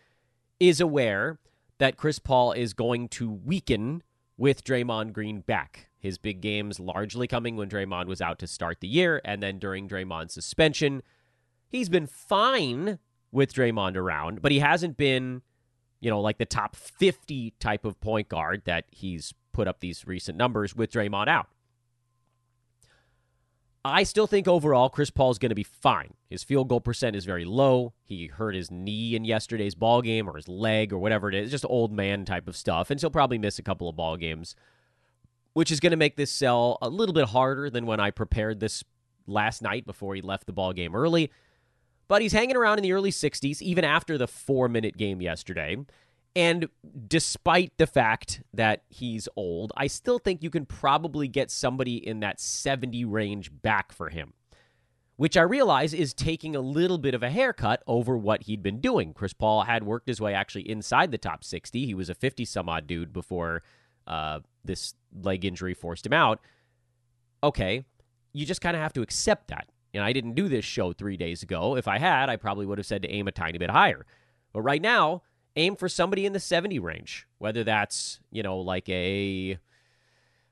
is 0.60 0.82
aware 0.82 1.40
that 1.78 1.96
Chris 1.96 2.20
Paul 2.20 2.52
is 2.52 2.74
going 2.74 3.08
to 3.10 3.32
weaken 3.32 4.04
with 4.38 4.64
Draymond 4.64 5.14
Green 5.14 5.42
back. 5.42 5.90
His 6.00 6.18
big 6.18 6.42
games 6.42 6.80
largely 6.80 7.28
coming 7.28 7.56
when 7.56 7.70
Draymond 7.70 8.06
was 8.06 8.22
out 8.22 8.40
to 8.40 8.48
start 8.48 8.80
the 8.80 8.88
year, 8.88 9.20
and 9.26 9.42
then 9.42 9.60
during 9.60 9.90
Draymond's 9.90 10.34
suspension. 10.34 11.02
He's 11.70 11.90
been 11.90 12.08
fine 12.08 13.00
with 13.32 13.54
Draymond 13.54 13.98
around, 13.98 14.42
but 14.42 14.52
he 14.52 14.60
hasn't 14.60 14.96
been, 14.96 15.42
you 16.00 16.10
know, 16.10 16.22
like 16.22 16.38
the 16.38 16.46
top 16.46 16.76
50 16.76 17.54
type 17.60 17.84
of 17.84 18.00
point 18.00 18.30
guard 18.30 18.62
that 18.66 18.86
he's 18.92 19.34
put 19.52 19.68
up 19.68 19.80
these 19.80 20.08
recent 20.08 20.38
numbers 20.38 20.76
with 20.76 20.92
Draymond 20.92 21.28
out. 21.28 21.50
I 23.90 24.04
still 24.04 24.28
think 24.28 24.48
overall 24.48 24.90
Chris 24.90 25.10
Paul's 25.10 25.40
going 25.40 25.50
to 25.50 25.56
be 25.56 25.64
fine. 25.64 26.14
His 26.30 26.44
field 26.44 26.68
goal 26.68 26.82
percent 26.82 27.16
is 27.16 27.26
very 27.26 27.46
low. 27.46 27.94
He 28.04 28.28
hurt 28.28 28.56
his 28.56 28.70
knee 28.70 29.16
in 29.16 29.24
yesterday's 29.24 29.76
ball 29.76 30.02
game 30.02 30.30
or 30.30 30.36
his 30.36 30.48
leg 30.48 30.92
or 30.92 30.98
whatever 30.98 31.30
it 31.30 31.36
is, 31.36 31.52
just 31.52 31.66
old 31.68 31.92
man 31.92 32.26
type 32.26 32.48
of 32.48 32.58
stuff, 32.58 32.90
and 32.90 33.00
he'll 33.00 33.10
probably 33.10 33.38
miss 33.38 33.60
a 33.60 33.64
couple 33.64 33.88
of 33.88 33.96
ball 33.96 34.18
games, 34.18 34.56
which 35.54 35.72
is 35.72 35.80
going 35.80 35.92
to 35.92 35.98
make 35.98 36.18
this 36.18 36.32
sell 36.32 36.78
a 36.82 36.90
little 36.90 37.14
bit 37.14 37.30
harder 37.30 37.70
than 37.70 37.86
when 37.86 38.00
I 38.00 38.12
prepared 38.12 38.60
this 38.60 38.84
last 39.26 39.62
night 39.62 39.86
before 39.86 40.16
he 40.16 40.22
left 40.22 40.48
the 40.48 40.54
ball 40.54 40.74
game 40.74 40.96
early. 40.96 41.32
but 42.08 42.22
he's 42.22 42.34
hanging 42.34 42.56
around 42.56 42.78
in 42.78 42.84
the 42.84 42.94
early 42.94 43.12
60s, 43.12 43.62
even 43.62 43.84
after 43.84 44.18
the 44.18 44.28
four 44.28 44.70
minute 44.70 44.98
game 44.98 45.22
yesterday. 45.22 45.78
And 46.38 46.70
despite 47.08 47.76
the 47.78 47.88
fact 47.88 48.44
that 48.54 48.84
he's 48.90 49.28
old, 49.36 49.74
I 49.76 49.88
still 49.88 50.20
think 50.20 50.44
you 50.44 50.52
can 50.52 50.68
probably 50.68 51.28
get 51.28 51.50
somebody 51.50 51.96
in 51.96 52.20
that 52.20 52.40
70 52.40 53.06
range 53.06 53.50
back 53.52 53.92
for 53.92 54.10
him, 54.10 54.34
which 55.16 55.36
I 55.36 55.42
realize 55.42 55.96
is 55.96 56.14
taking 56.14 56.56
a 56.56 56.62
little 56.62 57.00
bit 57.00 57.16
of 57.16 57.24
a 57.24 57.32
haircut 57.32 57.82
over 57.88 58.16
what 58.16 58.44
he'd 58.44 58.62
been 58.62 58.80
doing. 58.80 59.16
Chris 59.16 59.34
Paul 59.34 59.64
had 59.64 59.82
worked 59.82 60.08
his 60.08 60.22
way 60.22 60.36
actually 60.36 60.70
inside 60.70 61.10
the 61.10 61.18
top 61.18 61.44
60. 61.44 61.88
He 61.88 61.96
was 61.96 62.08
a 62.08 62.14
50 62.14 62.46
some 62.46 62.70
odd 62.70 62.86
dude 62.86 63.12
before 63.12 63.64
uh, 64.06 64.42
this 64.64 64.94
leg 65.20 65.44
injury 65.44 65.74
forced 65.74 66.06
him 66.06 66.14
out. 66.14 66.40
Okay, 67.44 67.84
you 68.32 68.46
just 68.46 68.62
kind 68.62 68.76
of 68.78 68.84
have 68.84 68.94
to 68.94 69.02
accept 69.02 69.48
that. 69.48 69.70
And 69.92 70.04
I 70.04 70.14
didn't 70.14 70.36
do 70.36 70.48
this 70.48 70.66
show 70.66 70.94
three 70.94 71.18
days 71.18 71.42
ago. 71.42 71.76
If 71.76 71.88
I 71.88 71.98
had, 71.98 72.30
I 72.30 72.36
probably 72.36 72.68
would 72.68 72.78
have 72.78 72.86
said 72.86 73.02
to 73.02 73.10
aim 73.10 73.28
a 73.28 73.32
tiny 73.32 73.58
bit 73.58 73.72
higher. 73.72 74.06
But 74.54 74.62
right 74.62 74.84
now, 74.84 75.24
aim 75.58 75.76
for 75.76 75.90
somebody 75.90 76.26
in 76.26 76.34
the 76.34 76.40
70 76.40 76.80
range, 76.80 77.28
whether 77.40 77.64
that's, 77.64 78.20
you 78.32 78.44
know, 78.44 78.60
like 78.60 78.88
a. 78.90 79.58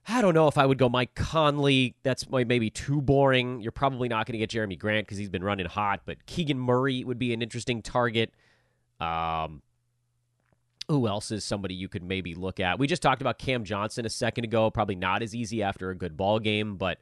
I 0.08 0.22
don't 0.22 0.36
know 0.36 0.48
if 0.48 0.58
I 0.58 0.66
would 0.66 0.78
go 0.78 0.88
Mike 0.88 1.16
Conley. 1.16 1.96
That's 2.04 2.30
maybe 2.30 2.70
too 2.70 3.02
boring. 3.02 3.62
You're 3.62 3.72
probably 3.72 4.08
not 4.08 4.28
going 4.28 4.34
to 4.34 4.38
get 4.38 4.52
Jerami 4.52 4.78
Grant 4.78 5.08
because 5.08 5.18
he's 5.18 5.30
been 5.30 5.44
running 5.44 5.66
hot, 5.66 6.02
but 6.06 6.26
Keegan 6.28 6.60
Murray 6.60 7.04
would 7.04 7.18
be 7.18 7.34
an 7.34 7.42
interesting 7.42 7.82
target. 7.82 8.32
Um, 9.00 9.64
who 10.88 11.08
else 11.08 11.32
is 11.32 11.44
somebody 11.44 11.74
you 11.74 11.88
could 11.88 12.04
maybe 12.04 12.36
look 12.36 12.60
at? 12.60 12.78
We 12.78 12.86
just 12.86 13.02
talked 13.02 13.22
about 13.22 13.40
Cam 13.40 13.64
Johnson 13.64 14.06
a 14.06 14.10
second 14.10 14.44
ago. 14.44 14.70
Probably 14.70 14.96
not 14.96 15.24
as 15.24 15.34
easy 15.34 15.64
after 15.64 15.90
a 15.90 15.96
good 15.96 16.16
ball 16.16 16.40
game, 16.40 16.78
but 16.78 17.00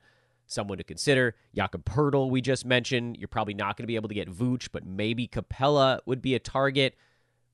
someone 0.48 0.77
to 0.77 0.83
consider. 0.86 1.36
Jakob 1.53 1.83
Poeltl, 1.83 2.29
we 2.29 2.39
just 2.39 2.65
mentioned. 2.65 3.17
You're 3.17 3.27
probably 3.27 3.53
not 3.53 3.75
going 3.75 3.83
to 3.83 3.88
be 3.88 3.95
able 3.95 4.10
to 4.10 4.15
get 4.15 4.29
Vooch, 4.29 4.69
but 4.72 4.86
maybe 4.86 5.27
Capela 5.27 6.00
would 6.05 6.22
be 6.22 6.36
a 6.36 6.39
target. 6.39 6.95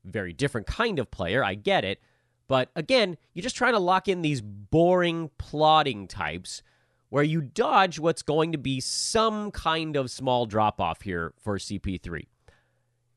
Very 0.06 0.34
different 0.34 0.68
kind 0.68 1.00
of 1.00 1.12
player. 1.12 1.44
I 1.44 1.56
get 1.56 1.84
it. 1.84 2.00
But 2.48 2.70
again, 2.75 3.18
you're 3.34 3.44
just 3.44 3.56
trying 3.56 3.74
to 3.74 3.79
lock 3.79 4.08
in 4.08 4.22
these 4.22 4.41
boring, 4.41 5.29
plodding 5.38 6.08
types 6.08 6.63
where 7.10 7.24
you 7.24 7.41
dodge 7.41 8.00
what's 8.00 8.22
going 8.22 8.51
to 8.51 8.58
be 8.58 8.79
some 8.79 9.51
kind 9.51 9.96
of 9.96 10.12
small 10.12 10.46
drop 10.46 10.79
off 10.79 11.01
here 11.01 11.34
for 11.39 11.58
CP3. 11.58 12.25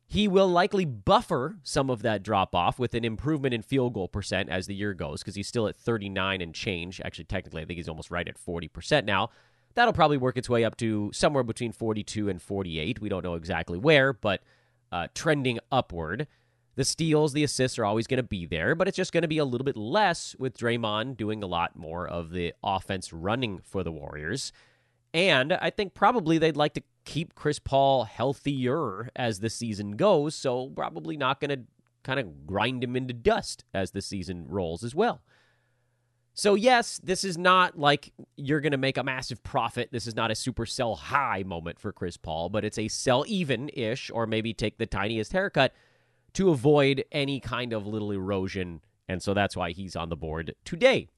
He 0.07 0.29
will 0.29 0.49
likely 0.49 0.85
buffer 0.85 1.57
some 1.62 1.89
of 1.89 2.03
that 2.03 2.23
drop 2.23 2.55
off 2.55 2.79
with 2.79 2.93
an 2.95 3.05
improvement 3.05 3.55
in 3.55 3.62
field 3.62 3.95
goal 3.95 4.09
percent 4.09 4.51
as 4.51 4.67
the 4.67 4.75
year 4.75 4.93
goes 4.93 5.23
because 5.23 5.35
he's 5.35 5.49
still 5.49 5.67
at 5.67 5.77
39 5.77 6.43
and 6.43 6.55
change. 6.55 7.01
Actually, 7.03 7.25
technically, 7.25 7.62
I 7.62 7.65
think 7.65 7.79
he's 7.79 7.89
almost 7.89 8.11
right 8.11 8.29
at 8.29 8.37
40% 8.39 9.07
now. 9.07 9.31
That'll 9.75 9.95
probably 9.95 10.19
work 10.19 10.37
its 10.37 10.51
way 10.51 10.65
up 10.65 10.77
to 10.79 11.11
somewhere 11.15 11.43
between 11.43 11.73
42 11.73 12.29
and 12.29 12.43
48. 12.43 13.01
We 13.01 13.09
don't 13.09 13.25
know 13.25 13.37
exactly 13.37 13.79
where, 13.79 14.12
but 14.12 14.43
uh, 14.91 15.07
trending 15.15 15.59
upward. 15.71 16.27
The 16.75 16.85
steals, 16.85 17.33
the 17.33 17.45
assists 17.45 17.79
are 17.79 17.85
always 17.85 18.07
going 18.07 18.19
to 18.19 18.23
be 18.23 18.47
there, 18.47 18.75
but 18.75 18.88
it's 18.88 18.97
just 18.97 19.12
going 19.12 19.23
to 19.23 19.29
be 19.29 19.38
a 19.38 19.45
little 19.45 19.64
bit 19.64 19.76
less 19.76 20.35
with 20.38 20.57
Draymond 20.57 21.17
doing 21.17 21.43
a 21.43 21.47
lot 21.47 21.76
more 21.76 22.09
of 22.09 22.31
the 22.31 22.55
offense 22.64 23.12
running 23.12 23.59
for 23.59 23.83
the 23.83 23.93
Warriors. 23.93 24.52
And 25.12 25.52
I 25.52 25.69
think 25.71 25.93
probably 25.93 26.38
they'd 26.38 26.57
like 26.57 26.73
to 26.75 26.83
keep 27.05 27.35
Chris 27.35 27.59
Paul 27.59 28.05
healthier 28.05 29.11
as 29.14 29.41
the 29.41 29.50
season 29.50 29.93
goes, 29.93 30.35
so 30.35 30.71
probably 30.71 31.19
not 31.19 31.41
going 31.41 31.50
to 31.50 31.61
kind 32.02 32.19
of 32.19 32.47
grind 32.47 32.83
him 32.83 32.97
into 32.97 33.12
dust 33.12 33.64
as 33.75 33.91
the 33.91 34.00
season 34.00 34.47
rolls 34.49 34.83
as 34.83 34.95
well. 34.95 35.21
So, 36.35 36.55
yes, 36.55 36.99
this 37.05 37.25
is 37.25 37.37
not 37.37 37.79
like 37.79 38.14
you're 38.37 38.62
going 38.62 38.73
to 38.73 38.79
make 38.79 38.97
a 38.97 39.05
massive 39.05 39.43
profit. 39.43 39.91
This 39.93 40.07
is 40.07 40.17
not 40.17 40.31
a 40.31 40.35
super 40.35 40.64
sell 40.64 40.95
high 40.95 41.43
moment 41.43 41.79
for 41.79 41.93
Chris 41.93 42.17
Paul, 42.17 42.49
but 42.49 42.64
it's 42.64 42.79
a 42.79 42.88
sell 42.88 43.25
even 43.29 43.69
ish, 43.75 44.11
or 44.11 44.26
maybe 44.26 44.55
take 44.55 44.79
the 44.79 44.87
tiniest 44.87 45.35
haircut 45.35 45.75
to 46.35 46.51
avoid 46.51 47.05
any 47.12 47.41
kind 47.41 47.73
of 47.73 47.87
little 47.87 48.11
erosion. 48.11 48.81
And 49.09 49.23
so 49.23 49.35
that's 49.35 49.57
why 49.57 49.73
he's 49.73 49.97
on 49.97 50.09
the 50.09 50.17
board 50.17 50.55
today. 50.65 51.09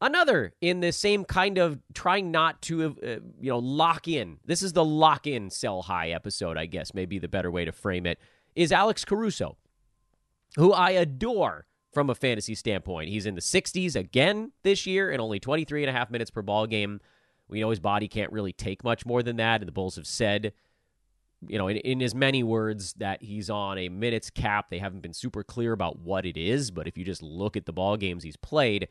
Another 0.00 0.52
in 0.60 0.80
the 0.80 0.92
same 0.92 1.24
kind 1.24 1.56
of 1.56 1.78
trying 1.94 2.30
not 2.30 2.60
to, 2.62 2.84
uh, 2.84 3.06
you 3.40 3.50
know, 3.50 3.58
lock 3.58 4.08
in. 4.08 4.38
This 4.44 4.62
is 4.62 4.74
the 4.74 4.84
lock 4.84 5.26
in 5.26 5.48
sell 5.48 5.82
high 5.82 6.10
episode, 6.10 6.58
I 6.58 6.66
guess, 6.66 6.92
may 6.92 7.06
be 7.06 7.18
the 7.18 7.28
better 7.28 7.50
way 7.50 7.64
to 7.64 7.72
frame 7.72 8.04
it. 8.04 8.18
Is 8.54 8.72
Alex 8.72 9.04
Caruso, 9.04 9.56
who 10.56 10.72
I 10.72 10.90
adore 10.90 11.66
from 11.96 12.10
a 12.10 12.14
fantasy 12.14 12.54
standpoint. 12.54 13.08
He's 13.08 13.24
in 13.24 13.36
the 13.36 13.40
60s 13.40 13.96
again 13.96 14.52
this 14.64 14.86
year 14.86 15.10
and 15.10 15.18
only 15.18 15.40
23 15.40 15.82
and 15.82 15.88
a 15.88 15.94
half 15.94 16.10
minutes 16.10 16.30
per 16.30 16.42
ball 16.42 16.66
game. 16.66 17.00
We 17.48 17.60
know 17.60 17.70
his 17.70 17.80
body 17.80 18.06
can't 18.06 18.32
really 18.32 18.52
take 18.52 18.84
much 18.84 19.06
more 19.06 19.22
than 19.22 19.36
that. 19.36 19.62
And 19.62 19.68
the 19.68 19.72
Bulls 19.72 19.96
have 19.96 20.06
said, 20.06 20.52
you 21.46 21.58
know, 21.58 21.68
in, 21.68 21.76
in 21.78 22.02
as 22.02 22.14
many 22.14 22.42
words, 22.42 22.92
that 22.94 23.22
he's 23.22 23.50
on 23.50 23.78
a 23.78 23.88
minutes 23.88 24.30
cap. 24.30 24.70
They 24.70 24.78
haven't 24.78 25.02
been 25.02 25.12
super 25.12 25.42
clear 25.42 25.72
about 25.72 25.98
what 25.98 26.24
it 26.24 26.36
is, 26.36 26.70
but 26.70 26.86
if 26.86 26.96
you 26.96 27.04
just 27.04 27.22
look 27.22 27.56
at 27.56 27.66
the 27.66 27.72
ball 27.72 27.96
games 27.96 28.22
he's 28.22 28.36
played, 28.36 28.88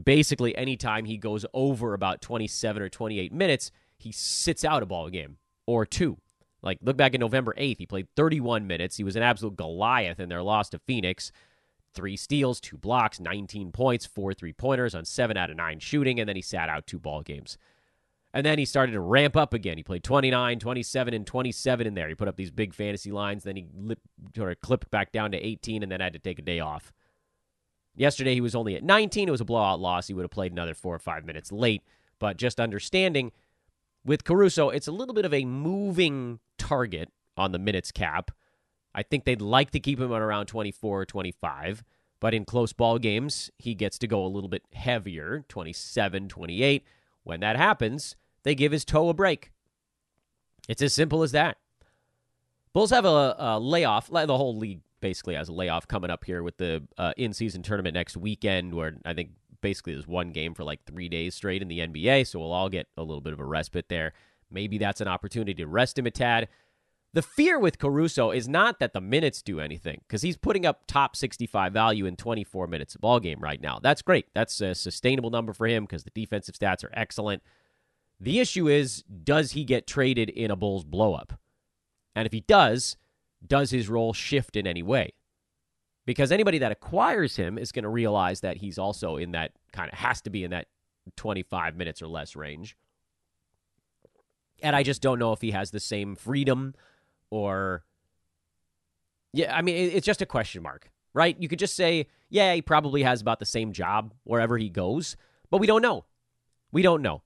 basically 0.00 0.56
anytime 0.56 1.04
he 1.04 1.16
goes 1.16 1.44
over 1.52 1.94
about 1.94 2.22
27 2.22 2.82
or 2.82 2.88
28 2.88 3.32
minutes, 3.32 3.70
he 3.98 4.12
sits 4.12 4.64
out 4.64 4.82
a 4.82 4.86
ball 4.86 5.10
game 5.10 5.38
or 5.66 5.86
two. 5.86 6.18
Like, 6.62 6.78
look 6.82 6.96
back 6.96 7.14
in 7.14 7.20
November 7.20 7.54
8th, 7.58 7.78
he 7.78 7.86
played 7.86 8.06
31 8.14 8.66
minutes. 8.66 8.96
He 8.96 9.04
was 9.04 9.16
an 9.16 9.22
absolute 9.22 9.56
Goliath 9.56 10.20
in 10.20 10.28
their 10.28 10.42
loss 10.42 10.68
to 10.70 10.78
Phoenix 10.78 11.32
three 11.94 12.16
steals, 12.16 12.60
two 12.60 12.78
blocks, 12.78 13.20
19 13.20 13.72
points, 13.72 14.06
four 14.06 14.34
three 14.34 14.52
pointers 14.52 14.94
on 14.94 15.04
seven 15.04 15.36
out 15.36 15.50
of 15.50 15.56
nine 15.56 15.78
shooting, 15.78 16.20
and 16.20 16.28
then 16.28 16.36
he 16.36 16.42
sat 16.42 16.68
out 16.68 16.86
two 16.86 16.98
ball 16.98 17.22
games. 17.22 17.58
And 18.34 18.46
then 18.46 18.58
he 18.58 18.64
started 18.64 18.92
to 18.92 19.00
ramp 19.00 19.36
up 19.36 19.52
again. 19.52 19.76
He 19.76 19.82
played 19.82 20.02
29, 20.02 20.58
27, 20.58 21.14
and 21.14 21.26
27 21.26 21.86
in 21.86 21.94
there. 21.94 22.08
He 22.08 22.14
put 22.14 22.28
up 22.28 22.36
these 22.36 22.50
big 22.50 22.72
fantasy 22.72 23.12
lines. 23.12 23.44
Then 23.44 23.56
he 23.56 23.66
lip, 23.74 23.98
sort 24.34 24.52
of 24.52 24.60
clipped 24.62 24.90
back 24.90 25.12
down 25.12 25.32
to 25.32 25.38
18 25.38 25.82
and 25.82 25.92
then 25.92 26.00
had 26.00 26.14
to 26.14 26.18
take 26.18 26.38
a 26.38 26.42
day 26.42 26.58
off. 26.58 26.92
Yesterday, 27.94 28.32
he 28.32 28.40
was 28.40 28.54
only 28.54 28.74
at 28.74 28.82
19. 28.82 29.28
It 29.28 29.30
was 29.30 29.42
a 29.42 29.44
blowout 29.44 29.80
loss. 29.80 30.06
He 30.06 30.14
would 30.14 30.22
have 30.22 30.30
played 30.30 30.52
another 30.52 30.72
four 30.72 30.94
or 30.94 30.98
five 30.98 31.26
minutes 31.26 31.52
late. 31.52 31.82
But 32.18 32.38
just 32.38 32.58
understanding 32.58 33.32
with 34.04 34.24
Caruso, 34.24 34.70
it's 34.70 34.88
a 34.88 34.92
little 34.92 35.14
bit 35.14 35.24
of 35.24 35.34
a 35.34 35.44
moving 35.44 36.40
target 36.56 37.10
on 37.36 37.52
the 37.52 37.58
minutes 37.58 37.92
cap. 37.92 38.30
I 38.94 39.02
think 39.02 39.24
they'd 39.24 39.42
like 39.42 39.70
to 39.72 39.80
keep 39.80 40.00
him 40.00 40.12
at 40.12 40.20
around 40.20 40.46
24 40.46 41.00
or 41.00 41.06
25, 41.06 41.82
but 42.20 42.34
in 42.34 42.44
close 42.44 42.72
ball 42.72 42.98
games, 42.98 43.50
he 43.58 43.74
gets 43.74 43.98
to 43.98 44.06
go 44.06 44.24
a 44.24 44.28
little 44.28 44.48
bit 44.48 44.64
heavier, 44.72 45.44
27, 45.48 46.28
28. 46.28 46.84
When 47.24 47.40
that 47.40 47.56
happens, 47.56 48.16
they 48.44 48.54
give 48.54 48.72
his 48.72 48.84
toe 48.84 49.08
a 49.08 49.14
break. 49.14 49.52
It's 50.68 50.82
as 50.82 50.92
simple 50.92 51.22
as 51.22 51.32
that. 51.32 51.58
Bulls 52.72 52.90
have 52.90 53.04
a, 53.04 53.36
a 53.38 53.58
layoff. 53.60 54.08
The 54.08 54.36
whole 54.36 54.56
league 54.56 54.80
basically 55.00 55.34
has 55.34 55.48
a 55.48 55.52
layoff 55.52 55.88
coming 55.88 56.10
up 56.10 56.24
here 56.24 56.42
with 56.42 56.56
the 56.56 56.82
uh, 56.96 57.12
in-season 57.16 57.62
tournament 57.62 57.94
next 57.94 58.16
weekend, 58.16 58.74
where 58.74 58.96
I 59.04 59.12
think 59.12 59.30
basically 59.60 59.92
there's 59.94 60.06
one 60.06 60.30
game 60.30 60.54
for 60.54 60.64
like 60.64 60.84
three 60.84 61.08
days 61.08 61.34
straight 61.34 61.62
in 61.62 61.68
the 61.68 61.80
NBA, 61.80 62.26
so 62.26 62.38
we'll 62.38 62.52
all 62.52 62.68
get 62.68 62.88
a 62.96 63.02
little 63.02 63.20
bit 63.20 63.32
of 63.32 63.40
a 63.40 63.44
respite 63.44 63.88
there. 63.88 64.12
Maybe 64.50 64.78
that's 64.78 65.00
an 65.00 65.08
opportunity 65.08 65.54
to 65.54 65.66
rest 65.66 65.98
him 65.98 66.06
a 66.06 66.10
tad. 66.10 66.48
The 67.14 67.22
fear 67.22 67.58
with 67.58 67.78
Caruso 67.78 68.30
is 68.30 68.48
not 68.48 68.78
that 68.78 68.94
the 68.94 69.00
minutes 69.00 69.42
do 69.42 69.60
anything 69.60 70.00
because 70.06 70.22
he's 70.22 70.38
putting 70.38 70.64
up 70.64 70.84
top 70.86 71.14
65 71.14 71.72
value 71.72 72.06
in 72.06 72.16
24 72.16 72.66
minutes 72.66 72.94
of 72.94 73.02
ball 73.02 73.20
game 73.20 73.40
right 73.40 73.60
now. 73.60 73.78
That's 73.82 74.00
great. 74.00 74.26
That's 74.34 74.58
a 74.62 74.74
sustainable 74.74 75.28
number 75.28 75.52
for 75.52 75.66
him 75.66 75.84
because 75.84 76.04
the 76.04 76.10
defensive 76.10 76.54
stats 76.54 76.84
are 76.84 76.90
excellent. 76.94 77.42
The 78.22 78.38
issue 78.38 78.68
is, 78.68 79.02
does 79.02 79.50
he 79.50 79.64
get 79.64 79.88
traded 79.88 80.30
in 80.30 80.52
a 80.52 80.56
Bulls 80.56 80.84
blowup? 80.84 81.36
And 82.14 82.24
if 82.24 82.32
he 82.32 82.42
does, 82.42 82.96
does 83.44 83.72
his 83.72 83.88
role 83.88 84.12
shift 84.12 84.54
in 84.54 84.64
any 84.64 84.82
way? 84.82 85.14
Because 86.06 86.30
anybody 86.30 86.58
that 86.58 86.70
acquires 86.70 87.34
him 87.34 87.58
is 87.58 87.72
going 87.72 87.82
to 87.82 87.88
realize 87.88 88.38
that 88.40 88.58
he's 88.58 88.78
also 88.78 89.16
in 89.16 89.32
that 89.32 89.50
kind 89.72 89.92
of 89.92 89.98
has 89.98 90.20
to 90.22 90.30
be 90.30 90.44
in 90.44 90.52
that 90.52 90.68
25 91.16 91.76
minutes 91.76 92.00
or 92.00 92.06
less 92.06 92.36
range. 92.36 92.76
And 94.62 94.76
I 94.76 94.84
just 94.84 95.02
don't 95.02 95.18
know 95.18 95.32
if 95.32 95.40
he 95.40 95.50
has 95.50 95.72
the 95.72 95.80
same 95.80 96.14
freedom 96.14 96.76
or 97.28 97.82
yeah, 99.32 99.56
I 99.56 99.62
mean 99.62 99.74
it's 99.74 100.06
just 100.06 100.22
a 100.22 100.26
question 100.26 100.62
mark, 100.62 100.92
right? 101.12 101.36
You 101.40 101.48
could 101.48 101.58
just 101.58 101.74
say, 101.74 102.06
yeah, 102.30 102.54
he 102.54 102.62
probably 102.62 103.02
has 103.02 103.20
about 103.20 103.40
the 103.40 103.46
same 103.46 103.72
job 103.72 104.14
wherever 104.22 104.58
he 104.58 104.68
goes, 104.68 105.16
but 105.50 105.58
we 105.58 105.66
don't 105.66 105.82
know. 105.82 106.04
We 106.70 106.82
don't 106.82 107.02
know. 107.02 107.22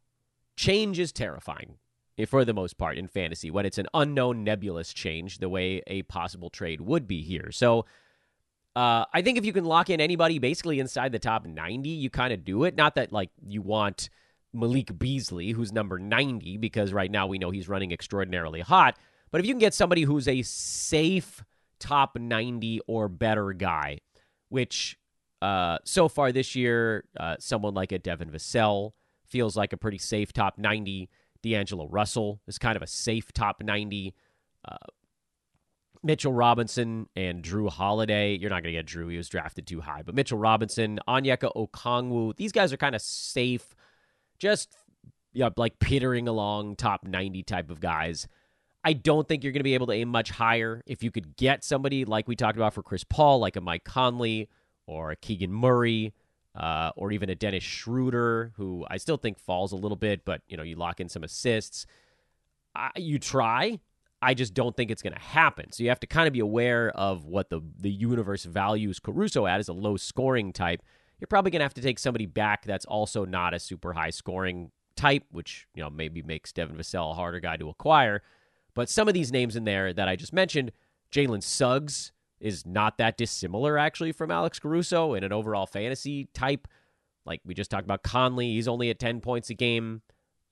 Change 0.56 0.98
is 0.98 1.12
terrifying 1.12 1.76
eh, 2.18 2.24
for 2.24 2.44
the 2.44 2.54
most 2.54 2.78
part 2.78 2.96
in 2.96 3.08
fantasy 3.08 3.50
when 3.50 3.66
it's 3.66 3.78
an 3.78 3.86
unknown 3.94 4.44
nebulous 4.44 4.92
change 4.92 5.38
the 5.38 5.48
way 5.48 5.82
a 5.86 6.02
possible 6.02 6.50
trade 6.50 6.80
would 6.80 7.06
be 7.06 7.22
here. 7.22 7.50
So 7.52 7.86
uh, 8.74 9.06
I 9.12 9.22
think 9.22 9.38
if 9.38 9.46
you 9.46 9.52
can 9.52 9.64
lock 9.64 9.88
in 9.88 10.00
anybody 10.00 10.38
basically 10.38 10.80
inside 10.80 11.12
the 11.12 11.18
top 11.18 11.46
90, 11.46 11.88
you 11.88 12.10
kind 12.10 12.32
of 12.32 12.44
do 12.44 12.64
it. 12.64 12.76
Not 12.76 12.94
that 12.96 13.12
like 13.12 13.30
you 13.46 13.62
want 13.62 14.10
Malik 14.52 14.98
Beasley, 14.98 15.50
who's 15.50 15.72
number 15.72 15.98
90, 15.98 16.58
because 16.58 16.92
right 16.92 17.10
now 17.10 17.26
we 17.26 17.38
know 17.38 17.50
he's 17.50 17.68
running 17.68 17.92
extraordinarily 17.92 18.60
hot. 18.60 18.98
But 19.30 19.40
if 19.40 19.46
you 19.46 19.52
can 19.52 19.60
get 19.60 19.74
somebody 19.74 20.02
who's 20.02 20.28
a 20.28 20.42
safe 20.42 21.42
top 21.78 22.18
90 22.18 22.80
or 22.86 23.08
better 23.08 23.52
guy, 23.52 24.00
which 24.48 24.98
uh, 25.42 25.78
so 25.84 26.08
far 26.08 26.32
this 26.32 26.54
year, 26.54 27.04
uh, 27.18 27.36
someone 27.38 27.74
like 27.74 27.92
a 27.92 27.98
Devin 27.98 28.30
Vassell 28.30 28.92
feels 29.28 29.56
like 29.56 29.72
a 29.72 29.76
pretty 29.76 29.98
safe 29.98 30.32
top 30.32 30.58
90. 30.58 31.08
D'Angelo 31.42 31.86
Russell 31.86 32.40
is 32.46 32.58
kind 32.58 32.76
of 32.76 32.82
a 32.82 32.86
safe 32.86 33.32
top 33.32 33.62
90. 33.62 34.14
Uh, 34.66 34.76
Mitchell 36.02 36.32
Robinson 36.32 37.08
and 37.16 37.42
Jrue 37.42 37.68
Holiday. 37.68 38.36
You're 38.36 38.50
not 38.50 38.62
going 38.62 38.74
to 38.74 38.80
get 38.80 38.86
Jrue. 38.86 39.10
He 39.10 39.16
was 39.16 39.28
drafted 39.28 39.66
too 39.66 39.80
high. 39.80 40.02
But 40.02 40.14
Mitchell 40.14 40.38
Robinson, 40.38 41.00
Onyeka 41.08 41.52
Okongwu, 41.54 42.36
these 42.36 42.52
guys 42.52 42.72
are 42.72 42.76
kind 42.76 42.94
of 42.94 43.02
safe, 43.02 43.74
just 44.38 44.74
like 45.56 45.78
pittering 45.78 46.28
along 46.28 46.76
top 46.76 47.04
90 47.04 47.42
type 47.42 47.70
of 47.70 47.80
guys. 47.80 48.26
I 48.84 48.92
don't 48.92 49.26
think 49.26 49.42
you're 49.42 49.52
going 49.52 49.60
to 49.60 49.64
be 49.64 49.74
able 49.74 49.88
to 49.88 49.92
aim 49.92 50.08
much 50.08 50.30
higher. 50.30 50.82
If 50.86 51.02
you 51.02 51.10
could 51.10 51.36
get 51.36 51.64
somebody 51.64 52.04
like 52.04 52.28
we 52.28 52.36
talked 52.36 52.56
about 52.56 52.72
for 52.72 52.84
Chris 52.84 53.02
Paul, 53.02 53.40
like 53.40 53.56
a 53.56 53.60
Mike 53.60 53.82
Conley 53.82 54.48
or 54.86 55.10
a 55.10 55.16
Keegan 55.16 55.52
Murray, 55.52 56.14
uh, 56.56 56.90
or 56.96 57.12
even 57.12 57.28
a 57.28 57.34
Dennis 57.34 57.62
Schroeder, 57.62 58.52
who 58.56 58.86
I 58.88 58.96
still 58.96 59.16
think 59.16 59.38
falls 59.38 59.72
a 59.72 59.76
little 59.76 59.96
bit, 59.96 60.24
but 60.24 60.42
you 60.48 60.56
know 60.56 60.62
you 60.62 60.76
lock 60.76 61.00
in 61.00 61.08
some 61.08 61.22
assists. 61.22 61.86
Uh, 62.74 62.88
you 62.96 63.18
try. 63.18 63.80
I 64.22 64.34
just 64.34 64.54
don't 64.54 64.74
think 64.74 64.90
it's 64.90 65.02
going 65.02 65.12
to 65.12 65.20
happen. 65.20 65.72
So 65.72 65.82
you 65.82 65.90
have 65.90 66.00
to 66.00 66.06
kind 66.06 66.26
of 66.26 66.32
be 66.32 66.40
aware 66.40 66.90
of 66.90 67.26
what 67.26 67.50
the 67.50 67.60
the 67.78 67.90
universe 67.90 68.44
values 68.44 68.98
Caruso 68.98 69.46
at 69.46 69.60
as 69.60 69.68
a 69.68 69.74
low 69.74 69.96
scoring 69.96 70.52
type. 70.52 70.82
You're 71.20 71.28
probably 71.28 71.50
going 71.50 71.60
to 71.60 71.64
have 71.64 71.74
to 71.74 71.82
take 71.82 71.98
somebody 71.98 72.26
back 72.26 72.64
that's 72.64 72.84
also 72.84 73.24
not 73.24 73.54
a 73.54 73.58
super 73.58 73.92
high 73.92 74.10
scoring 74.10 74.70
type, 74.96 75.24
which 75.30 75.66
you 75.74 75.82
know 75.82 75.90
maybe 75.90 76.22
makes 76.22 76.52
Devin 76.52 76.76
Vassell 76.76 77.10
a 77.10 77.14
harder 77.14 77.40
guy 77.40 77.56
to 77.58 77.68
acquire. 77.68 78.22
But 78.74 78.88
some 78.88 79.08
of 79.08 79.14
these 79.14 79.32
names 79.32 79.56
in 79.56 79.64
there 79.64 79.92
that 79.92 80.08
I 80.08 80.16
just 80.16 80.32
mentioned, 80.32 80.72
Jalen 81.10 81.42
Suggs 81.42 82.12
is 82.40 82.66
not 82.66 82.98
that 82.98 83.16
dissimilar 83.16 83.78
actually 83.78 84.12
from 84.12 84.30
Alex 84.30 84.58
Caruso 84.58 85.14
in 85.14 85.24
an 85.24 85.32
overall 85.32 85.66
fantasy 85.66 86.28
type. 86.34 86.68
Like 87.24 87.40
we 87.44 87.54
just 87.54 87.70
talked 87.70 87.84
about 87.84 88.02
Conley, 88.02 88.52
he's 88.52 88.68
only 88.68 88.90
at 88.90 88.98
10 88.98 89.20
points 89.20 89.50
a 89.50 89.54
game. 89.54 90.02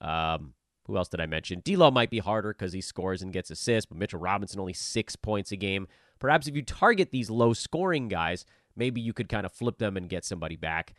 Um, 0.01 0.55
who 0.87 0.97
else 0.97 1.09
did 1.09 1.21
I 1.21 1.27
mention? 1.27 1.63
D'Lo 1.65 1.91
might 1.91 2.11
be 2.11 2.19
harder 2.19 2.53
because 2.53 2.73
he 2.73 2.81
scores 2.81 3.23
and 3.23 3.33
gets 3.33 3.51
assists, 3.51 3.87
but 3.87 3.99
Mitchell 3.99 4.21
Robinson 4.21 4.61
only 4.61 4.75
six 4.75 5.17
points 5.17 5.51
a 5.53 5.57
game. 5.57 5.87
Perhaps 6.19 6.47
if 6.47 6.55
you 6.55 6.63
target 6.63 7.11
these 7.11 7.31
low 7.31 7.53
scoring 7.53 8.09
guys, 8.09 8.45
maybe 8.77 9.01
you 9.01 9.13
could 9.13 9.29
kind 9.29 9.47
of 9.47 9.53
flip 9.53 9.79
them 9.79 9.97
and 9.97 10.09
get 10.09 10.25
somebody 10.25 10.57
back. 10.57 10.95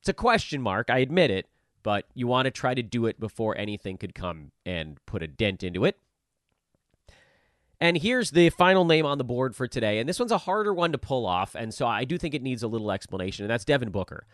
It's 0.00 0.08
a 0.08 0.14
question 0.14 0.62
mark, 0.62 0.88
I 0.88 0.98
admit 0.98 1.30
it, 1.30 1.46
but 1.82 2.06
you 2.14 2.26
want 2.26 2.46
to 2.46 2.50
try 2.50 2.74
to 2.74 2.82
do 2.82 3.06
it 3.06 3.20
before 3.20 3.56
anything 3.58 3.98
could 3.98 4.14
come 4.14 4.52
and 4.64 4.98
put 5.06 5.22
a 5.22 5.28
dent 5.28 5.62
into 5.62 5.84
it. 5.84 5.98
And 7.80 7.96
here's 7.96 8.30
the 8.30 8.50
final 8.50 8.84
name 8.84 9.06
on 9.06 9.18
the 9.18 9.24
board 9.24 9.56
for 9.56 9.66
today. 9.66 9.98
And 9.98 10.08
this 10.08 10.18
one's 10.18 10.32
a 10.32 10.38
harder 10.38 10.74
one 10.74 10.92
to 10.92 10.98
pull 10.98 11.24
off. 11.26 11.54
And 11.54 11.72
so 11.72 11.86
I 11.86 12.04
do 12.04 12.18
think 12.18 12.34
it 12.34 12.42
needs 12.42 12.62
a 12.62 12.68
little 12.68 12.92
explanation. 12.92 13.44
And 13.44 13.50
that's 13.50 13.64
Devin 13.64 13.90
Booker. 13.90 14.26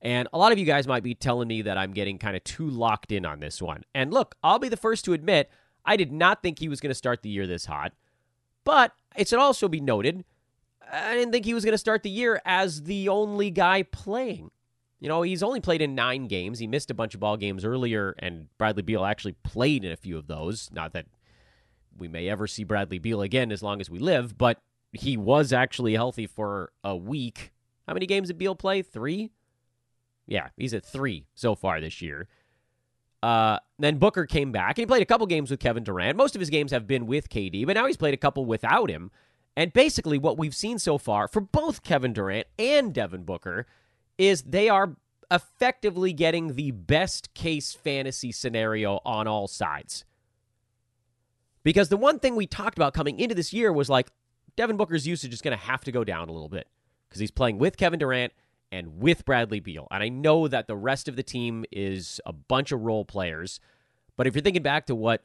And 0.00 0.28
a 0.32 0.38
lot 0.38 0.52
of 0.52 0.58
you 0.58 0.64
guys 0.64 0.86
might 0.86 1.02
be 1.02 1.14
telling 1.14 1.48
me 1.48 1.62
that 1.62 1.76
I'm 1.76 1.92
getting 1.92 2.18
kind 2.18 2.36
of 2.36 2.44
too 2.44 2.68
locked 2.68 3.12
in 3.12 3.26
on 3.26 3.40
this 3.40 3.60
one. 3.60 3.82
And 3.94 4.12
look, 4.12 4.34
I'll 4.42 4.58
be 4.58 4.68
the 4.68 4.76
first 4.76 5.04
to 5.06 5.12
admit 5.12 5.50
I 5.84 5.96
did 5.96 6.10
not 6.12 6.42
think 6.42 6.58
he 6.58 6.68
was 6.68 6.80
going 6.80 6.90
to 6.90 6.94
start 6.94 7.22
the 7.22 7.28
year 7.28 7.46
this 7.46 7.66
hot. 7.66 7.92
But 8.64 8.92
it 9.14 9.28
should 9.28 9.38
also 9.38 9.68
be 9.68 9.80
noted, 9.80 10.24
I 10.90 11.14
didn't 11.14 11.32
think 11.32 11.44
he 11.44 11.54
was 11.54 11.64
going 11.64 11.72
to 11.72 11.78
start 11.78 12.02
the 12.02 12.10
year 12.10 12.40
as 12.44 12.82
the 12.82 13.08
only 13.08 13.50
guy 13.50 13.82
playing. 13.82 14.50
You 15.00 15.08
know, 15.08 15.22
he's 15.22 15.42
only 15.42 15.60
played 15.60 15.82
in 15.82 15.94
nine 15.94 16.26
games. 16.26 16.58
He 16.58 16.66
missed 16.66 16.90
a 16.90 16.94
bunch 16.94 17.14
of 17.14 17.20
ball 17.20 17.36
games 17.36 17.64
earlier, 17.64 18.14
and 18.18 18.48
Bradley 18.58 18.82
Beal 18.82 19.04
actually 19.04 19.36
played 19.44 19.84
in 19.84 19.92
a 19.92 19.96
few 19.96 20.16
of 20.16 20.26
those. 20.26 20.70
Not 20.72 20.92
that 20.94 21.06
we 21.98 22.08
may 22.08 22.28
ever 22.28 22.46
see 22.46 22.64
Bradley 22.64 22.98
Beal 22.98 23.22
again 23.22 23.52
as 23.52 23.62
long 23.62 23.80
as 23.80 23.90
we 23.90 23.98
live, 23.98 24.36
but 24.36 24.60
he 24.92 25.16
was 25.16 25.52
actually 25.52 25.94
healthy 25.94 26.26
for 26.26 26.72
a 26.82 26.96
week. 26.96 27.52
How 27.86 27.94
many 27.94 28.06
games 28.06 28.28
did 28.28 28.38
Beal 28.38 28.54
play? 28.54 28.82
Three? 28.82 29.30
Yeah, 30.26 30.48
he's 30.56 30.74
at 30.74 30.84
three 30.84 31.26
so 31.34 31.54
far 31.54 31.80
this 31.80 32.02
year. 32.02 32.28
Uh, 33.22 33.58
then 33.78 33.98
Booker 33.98 34.26
came 34.26 34.52
back 34.52 34.78
and 34.78 34.82
he 34.82 34.86
played 34.86 35.02
a 35.02 35.06
couple 35.06 35.26
games 35.26 35.50
with 35.50 35.60
Kevin 35.60 35.84
Durant. 35.84 36.16
Most 36.16 36.34
of 36.34 36.40
his 36.40 36.50
games 36.50 36.70
have 36.72 36.86
been 36.86 37.06
with 37.06 37.28
KD, 37.28 37.66
but 37.66 37.74
now 37.74 37.86
he's 37.86 37.96
played 37.96 38.14
a 38.14 38.18
couple 38.18 38.44
without 38.44 38.90
him. 38.90 39.10
And 39.56 39.72
basically, 39.72 40.18
what 40.18 40.36
we've 40.36 40.54
seen 40.54 40.78
so 40.78 40.98
far 40.98 41.28
for 41.28 41.40
both 41.40 41.82
Kevin 41.82 42.12
Durant 42.12 42.46
and 42.58 42.92
Devin 42.92 43.24
Booker 43.24 43.66
is 44.18 44.42
they 44.42 44.68
are 44.68 44.96
effectively 45.30 46.12
getting 46.12 46.54
the 46.54 46.70
best 46.70 47.32
case 47.34 47.72
fantasy 47.72 48.32
scenario 48.32 49.00
on 49.04 49.26
all 49.26 49.48
sides. 49.48 50.04
Because 51.66 51.88
the 51.88 51.96
one 51.96 52.20
thing 52.20 52.36
we 52.36 52.46
talked 52.46 52.78
about 52.78 52.94
coming 52.94 53.18
into 53.18 53.34
this 53.34 53.52
year 53.52 53.72
was 53.72 53.90
like 53.90 54.12
Devin 54.54 54.76
Booker's 54.76 55.04
usage 55.04 55.34
is 55.34 55.42
going 55.42 55.58
to 55.58 55.64
have 55.64 55.82
to 55.82 55.90
go 55.90 56.04
down 56.04 56.28
a 56.28 56.32
little 56.32 56.48
bit 56.48 56.68
because 57.08 57.18
he's 57.18 57.32
playing 57.32 57.58
with 57.58 57.76
Kevin 57.76 57.98
Durant 57.98 58.32
and 58.70 59.00
with 59.00 59.24
Bradley 59.24 59.58
Beal. 59.58 59.88
And 59.90 60.00
I 60.00 60.08
know 60.08 60.46
that 60.46 60.68
the 60.68 60.76
rest 60.76 61.08
of 61.08 61.16
the 61.16 61.24
team 61.24 61.64
is 61.72 62.20
a 62.24 62.32
bunch 62.32 62.70
of 62.70 62.82
role 62.82 63.04
players. 63.04 63.58
But 64.16 64.28
if 64.28 64.36
you're 64.36 64.44
thinking 64.44 64.62
back 64.62 64.86
to 64.86 64.94
what 64.94 65.24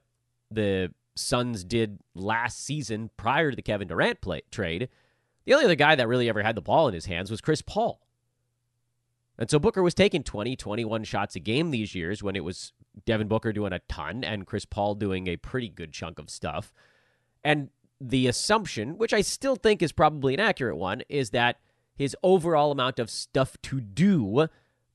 the 0.50 0.92
Suns 1.16 1.64
did 1.64 2.00
last 2.16 2.66
season 2.66 3.12
prior 3.18 3.52
to 3.52 3.56
the 3.56 3.62
Kevin 3.62 3.88
Durant 3.88 4.20
play, 4.20 4.42
trade, 4.50 4.90
the 5.46 5.54
only 5.54 5.66
other 5.66 5.76
guy 5.76 5.94
that 5.94 6.08
really 6.08 6.28
ever 6.28 6.42
had 6.42 6.56
the 6.56 6.62
ball 6.62 6.88
in 6.88 6.96
his 6.96 7.06
hands 7.06 7.30
was 7.30 7.40
Chris 7.40 7.62
Paul. 7.62 8.02
And 9.38 9.48
so 9.48 9.60
Booker 9.60 9.84
was 9.84 9.94
taking 9.94 10.24
20, 10.24 10.56
21 10.56 11.04
shots 11.04 11.36
a 11.36 11.40
game 11.40 11.70
these 11.70 11.94
years 11.94 12.24
when 12.24 12.36
it 12.36 12.44
was 12.44 12.74
Devin 13.06 13.28
Booker 13.28 13.54
doing 13.54 13.74
a 13.74 13.80
ton 13.88 14.24
and 14.24 14.46
Chris 14.46 14.66
Paul 14.66 14.96
doing 14.96 15.28
a 15.28 15.38
pretty 15.38 15.70
good 15.70 15.92
chunk 15.92 16.20
of 16.20 16.30
stuff. 16.30 16.74
And 17.44 17.70
the 18.00 18.28
assumption, 18.28 18.98
which 18.98 19.14
I 19.14 19.22
still 19.22 19.56
think 19.56 19.82
is 19.82 19.92
probably 19.92 20.34
an 20.34 20.40
accurate 20.40 20.78
one, 20.78 21.04
is 21.08 21.30
that 21.32 21.60
his 21.96 22.16
overall 22.24 22.72
amount 22.72 23.00
of 23.00 23.10
stuff 23.10 23.56
to 23.64 23.80
do 23.80 24.48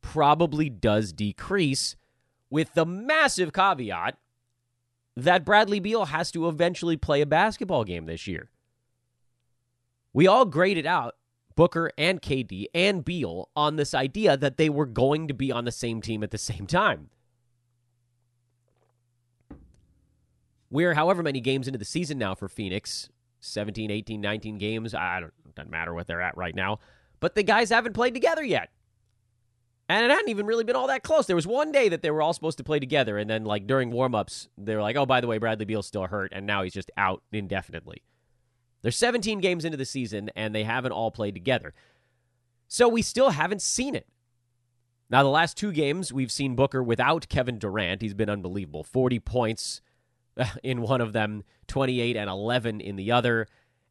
probably 0.03 0.69
does 0.69 1.13
decrease, 1.13 1.97
with 2.51 2.75
the 2.75 2.87
massive 2.87 3.53
caveat 3.53 4.17
that 5.17 5.45
Bradley 5.45 5.81
Beal 5.81 6.07
has 6.07 6.31
to 6.33 6.49
eventually 6.49 6.97
play 6.97 7.21
a 7.21 7.27
basketball 7.27 7.85
game 7.85 8.07
this 8.07 8.27
year. 8.27 8.51
We 10.13 10.27
all 10.27 10.45
graded 10.45 10.87
out 10.87 11.17
Booker 11.57 11.91
and 11.97 12.21
KD 12.21 12.67
and 12.75 13.05
Beal 13.05 13.49
on 13.57 13.77
this 13.77 13.95
idea 13.95 14.37
that 14.37 14.59
they 14.59 14.69
were 14.69 14.87
going 14.87 15.27
to 15.29 15.35
be 15.35 15.51
on 15.51 15.65
the 15.65 15.73
same 15.73 16.01
team 16.01 16.23
at 16.23 16.31
the 16.31 16.39
same 16.39 16.67
time. 16.67 17.11
We're 20.71 20.95
however 20.95 21.23
many 21.23 21.41
games 21.41 21.69
into 21.69 21.79
the 21.79 21.85
season 21.85 22.19
now 22.19 22.35
for 22.35 22.49
Phoenix 22.49 23.09
17, 23.41 23.91
18, 23.91 24.21
19 24.21 24.59
games. 24.59 24.95
I 24.95 25.21
don't, 25.21 25.33
doesn't 25.55 25.71
matter 25.71 25.95
what 25.95 26.07
they're 26.07 26.23
at 26.23 26.37
right 26.37 26.55
now. 26.55 26.81
But 27.21 27.35
the 27.35 27.43
guys 27.43 27.71
haven't 27.71 27.93
played 27.93 28.15
together 28.15 28.45
yet. 28.45 28.71
And 29.89 30.05
it 30.05 30.11
hadn't 30.11 30.31
even 30.31 30.47
really 30.47 30.65
been 30.65 30.75
all 30.75 30.89
that 30.89 31.05
close. 31.05 31.27
There 31.27 31.37
was 31.37 31.47
one 31.47 31.71
day 31.71 31.89
that 31.89 32.03
they 32.03 32.11
were 32.11 32.21
all 32.21 32.33
supposed 32.33 32.59
to 32.59 32.65
play 32.65 32.81
together, 32.81 33.19
and 33.19 33.31
then 33.31 33.45
like 33.45 33.69
during 33.69 33.93
warmups, 33.93 34.49
they 34.59 34.75
were 34.75 34.83
like, 34.83 34.97
"Oh, 34.97 35.07
by 35.07 35.21
the 35.21 35.29
way, 35.29 35.39
Bradley 35.39 35.65
Beal's 35.65 35.87
still 35.87 36.07
hurt, 36.07 36.33
and 36.35 36.45
now 36.45 36.65
he's 36.65 36.73
just 36.73 36.91
out 36.97 37.23
indefinitely." 37.31 38.03
They're 38.83 38.91
17 38.91 39.39
games 39.39 39.65
into 39.65 39.77
the 39.77 39.85
season, 39.85 40.31
and 40.35 40.53
they 40.53 40.65
haven't 40.65 40.91
all 40.91 41.13
played 41.13 41.35
together, 41.35 41.73
so 42.67 42.89
we 42.89 43.01
still 43.01 43.31
haven't 43.31 43.63
seen 43.63 43.95
it. 43.95 44.09
Now, 45.09 45.23
the 45.23 45.29
last 45.29 45.57
two 45.57 45.71
games, 45.71 46.13
we've 46.13 46.33
seen 46.33 46.57
Booker 46.57 46.83
without 46.83 47.29
Kevin 47.29 47.59
Durant. 47.59 48.03
He's 48.03 48.15
been 48.15 48.29
unbelievable. 48.29 48.83
40 48.83 49.21
points, 49.21 49.81
in 50.63 50.83
one 50.83 51.01
of 51.01 51.13
them, 51.13 51.45
28 51.69 52.17
and 52.17 52.31
11 52.31 52.81
in 52.81 52.97
the 52.97 53.13
other. 53.13 53.47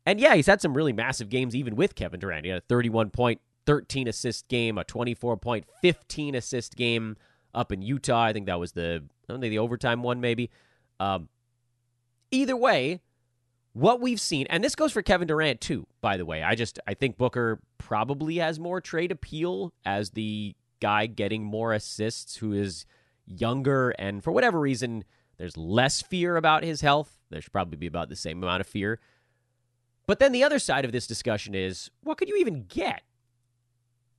And 0.05 0.19
yeah, 0.19 0.35
he's 0.35 0.47
had 0.47 0.61
some 0.61 0.75
really 0.75 0.93
massive 0.93 1.29
games 1.29 1.55
even 1.55 1.75
with 1.75 1.95
Kevin 1.95 2.19
Durant. 2.19 2.45
He 2.45 2.51
had 2.51 2.59
a 2.59 2.65
31 2.67 3.09
point, 3.09 3.41
13 3.65 4.07
assist 4.07 4.47
game, 4.47 4.77
a 4.77 4.83
24 4.83 5.37
point, 5.37 5.65
15 5.81 6.35
assist 6.35 6.75
game 6.75 7.17
up 7.53 7.71
in 7.71 7.81
Utah. 7.81 8.23
I 8.23 8.33
think 8.33 8.45
that 8.45 8.59
was 8.59 8.73
the 8.73 9.03
I 9.27 9.33
don't 9.33 9.41
think 9.41 9.51
the 9.51 9.59
overtime 9.59 10.03
one 10.03 10.21
maybe. 10.21 10.51
Um, 10.99 11.29
either 12.31 12.55
way, 12.55 13.01
what 13.73 13.99
we've 13.99 14.21
seen, 14.21 14.45
and 14.49 14.63
this 14.63 14.75
goes 14.75 14.91
for 14.91 15.01
Kevin 15.01 15.27
Durant 15.27 15.59
too. 15.59 15.87
By 16.01 16.17
the 16.17 16.25
way, 16.25 16.43
I 16.43 16.55
just 16.55 16.79
I 16.87 16.93
think 16.93 17.17
Booker 17.17 17.59
probably 17.77 18.37
has 18.37 18.59
more 18.59 18.79
trade 18.79 19.11
appeal 19.11 19.73
as 19.83 20.11
the 20.11 20.55
guy 20.79 21.07
getting 21.07 21.43
more 21.43 21.73
assists, 21.73 22.37
who 22.37 22.53
is 22.53 22.85
younger 23.25 23.89
and 23.97 24.23
for 24.23 24.31
whatever 24.31 24.59
reason 24.59 25.03
there's 25.37 25.57
less 25.57 26.01
fear 26.01 26.37
about 26.37 26.63
his 26.63 26.81
health. 26.81 27.19
There 27.29 27.41
should 27.41 27.51
probably 27.51 27.77
be 27.77 27.87
about 27.87 28.09
the 28.09 28.15
same 28.15 28.41
amount 28.41 28.61
of 28.61 28.67
fear. 28.67 28.99
But 30.07 30.19
then 30.19 30.31
the 30.31 30.43
other 30.43 30.59
side 30.59 30.85
of 30.85 30.91
this 30.91 31.07
discussion 31.07 31.55
is 31.55 31.89
what 32.01 32.17
could 32.17 32.29
you 32.29 32.37
even 32.37 32.65
get? 32.67 33.01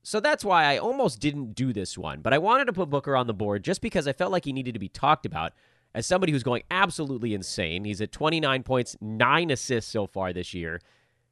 So 0.03 0.19
that's 0.19 0.45
why 0.45 0.65
I 0.65 0.77
almost 0.77 1.19
didn't 1.19 1.53
do 1.53 1.73
this 1.73 1.97
one, 1.97 2.21
but 2.21 2.33
I 2.33 2.37
wanted 2.37 2.65
to 2.65 2.73
put 2.73 2.89
Booker 2.89 3.15
on 3.15 3.27
the 3.27 3.33
board 3.33 3.63
just 3.63 3.81
because 3.81 4.07
I 4.07 4.13
felt 4.13 4.31
like 4.31 4.45
he 4.45 4.53
needed 4.53 4.73
to 4.73 4.79
be 4.79 4.87
talked 4.89 5.25
about 5.25 5.53
as 5.93 6.05
somebody 6.05 6.31
who's 6.31 6.43
going 6.43 6.63
absolutely 6.71 7.33
insane. 7.33 7.83
He's 7.83 7.99
at 7.99 8.11
29 8.11 8.63
points, 8.63 8.95
9 9.01 9.51
assists 9.51 9.91
so 9.91 10.07
far 10.07 10.31
this 10.31 10.53
year. 10.53 10.79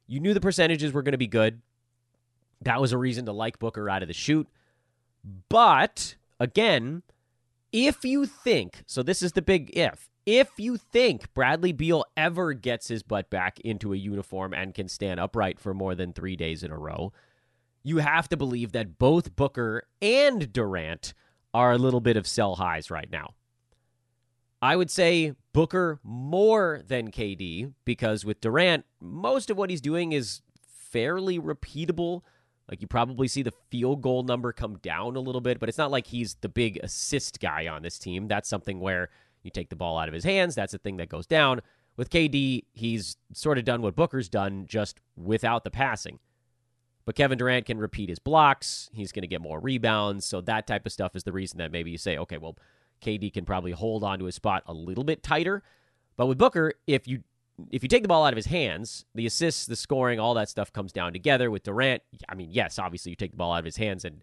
You 0.06 0.20
knew 0.20 0.34
the 0.34 0.40
percentages 0.40 0.92
were 0.92 1.02
going 1.02 1.12
to 1.12 1.18
be 1.18 1.26
good. 1.26 1.62
That 2.62 2.80
was 2.80 2.92
a 2.92 2.98
reason 2.98 3.26
to 3.26 3.32
like 3.32 3.58
Booker 3.58 3.88
out 3.88 4.02
of 4.02 4.08
the 4.08 4.14
chute. 4.14 4.48
But 5.48 6.16
again, 6.38 7.02
if 7.76 8.06
you 8.06 8.24
think, 8.24 8.82
so 8.86 9.02
this 9.02 9.20
is 9.20 9.32
the 9.32 9.42
big 9.42 9.70
if, 9.76 10.08
if 10.24 10.48
you 10.56 10.78
think 10.78 11.32
Bradley 11.34 11.72
Beal 11.72 12.06
ever 12.16 12.54
gets 12.54 12.88
his 12.88 13.02
butt 13.02 13.28
back 13.28 13.60
into 13.60 13.92
a 13.92 13.98
uniform 13.98 14.54
and 14.54 14.74
can 14.74 14.88
stand 14.88 15.20
upright 15.20 15.60
for 15.60 15.74
more 15.74 15.94
than 15.94 16.14
three 16.14 16.36
days 16.36 16.62
in 16.62 16.70
a 16.72 16.78
row, 16.78 17.12
you 17.82 17.98
have 17.98 18.30
to 18.30 18.36
believe 18.36 18.72
that 18.72 18.98
both 18.98 19.36
Booker 19.36 19.86
and 20.00 20.50
Durant 20.54 21.12
are 21.52 21.72
a 21.72 21.78
little 21.78 22.00
bit 22.00 22.16
of 22.16 22.26
sell 22.26 22.54
highs 22.54 22.90
right 22.90 23.10
now. 23.10 23.34
I 24.62 24.74
would 24.74 24.90
say 24.90 25.34
Booker 25.52 26.00
more 26.02 26.80
than 26.86 27.10
KD 27.10 27.74
because 27.84 28.24
with 28.24 28.40
Durant, 28.40 28.86
most 29.02 29.50
of 29.50 29.58
what 29.58 29.68
he's 29.68 29.82
doing 29.82 30.12
is 30.12 30.40
fairly 30.90 31.38
repeatable. 31.38 32.22
Like 32.68 32.80
you 32.80 32.88
probably 32.88 33.28
see 33.28 33.42
the 33.42 33.52
field 33.70 34.02
goal 34.02 34.22
number 34.24 34.52
come 34.52 34.78
down 34.78 35.16
a 35.16 35.20
little 35.20 35.40
bit, 35.40 35.60
but 35.60 35.68
it's 35.68 35.78
not 35.78 35.90
like 35.90 36.06
he's 36.06 36.34
the 36.40 36.48
big 36.48 36.78
assist 36.82 37.40
guy 37.40 37.68
on 37.68 37.82
this 37.82 37.98
team. 37.98 38.26
That's 38.26 38.48
something 38.48 38.80
where 38.80 39.10
you 39.42 39.50
take 39.50 39.68
the 39.68 39.76
ball 39.76 39.98
out 39.98 40.08
of 40.08 40.14
his 40.14 40.24
hands. 40.24 40.54
That's 40.54 40.74
a 40.74 40.78
thing 40.78 40.96
that 40.96 41.08
goes 41.08 41.26
down. 41.26 41.60
With 41.96 42.10
KD, 42.10 42.64
he's 42.72 43.16
sort 43.32 43.58
of 43.58 43.64
done 43.64 43.82
what 43.82 43.96
Booker's 43.96 44.28
done, 44.28 44.66
just 44.66 45.00
without 45.16 45.64
the 45.64 45.70
passing. 45.70 46.18
But 47.06 47.14
Kevin 47.14 47.38
Durant 47.38 47.66
can 47.66 47.78
repeat 47.78 48.08
his 48.08 48.18
blocks. 48.18 48.90
He's 48.92 49.12
going 49.12 49.22
to 49.22 49.28
get 49.28 49.40
more 49.40 49.60
rebounds. 49.60 50.26
So 50.26 50.40
that 50.42 50.66
type 50.66 50.84
of 50.84 50.92
stuff 50.92 51.14
is 51.14 51.22
the 51.22 51.32
reason 51.32 51.58
that 51.58 51.72
maybe 51.72 51.92
you 51.92 51.98
say, 51.98 52.18
okay, 52.18 52.36
well, 52.36 52.58
KD 53.00 53.32
can 53.32 53.44
probably 53.44 53.70
hold 53.70 54.02
on 54.02 54.18
to 54.18 54.24
his 54.24 54.34
spot 54.34 54.64
a 54.66 54.74
little 54.74 55.04
bit 55.04 55.22
tighter. 55.22 55.62
But 56.16 56.26
with 56.26 56.36
Booker, 56.36 56.72
if 56.86 57.06
you 57.06 57.22
if 57.70 57.82
you 57.82 57.88
take 57.88 58.02
the 58.02 58.08
ball 58.08 58.24
out 58.24 58.32
of 58.32 58.36
his 58.36 58.46
hands, 58.46 59.04
the 59.14 59.26
assists, 59.26 59.66
the 59.66 59.76
scoring, 59.76 60.20
all 60.20 60.34
that 60.34 60.48
stuff 60.48 60.72
comes 60.72 60.92
down 60.92 61.12
together. 61.12 61.50
With 61.50 61.62
Durant, 61.62 62.02
I 62.28 62.34
mean, 62.34 62.50
yes, 62.50 62.78
obviously 62.78 63.10
you 63.10 63.16
take 63.16 63.30
the 63.30 63.36
ball 63.36 63.52
out 63.52 63.60
of 63.60 63.64
his 63.64 63.76
hands 63.76 64.04
and 64.04 64.22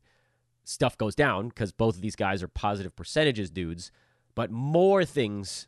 stuff 0.63 0.97
goes 0.97 1.15
down 1.15 1.49
because 1.49 1.71
both 1.71 1.95
of 1.95 2.01
these 2.01 2.15
guys 2.15 2.43
are 2.43 2.47
positive 2.47 2.95
percentages 2.95 3.49
dudes, 3.49 3.91
but 4.35 4.51
more 4.51 5.03
things 5.03 5.67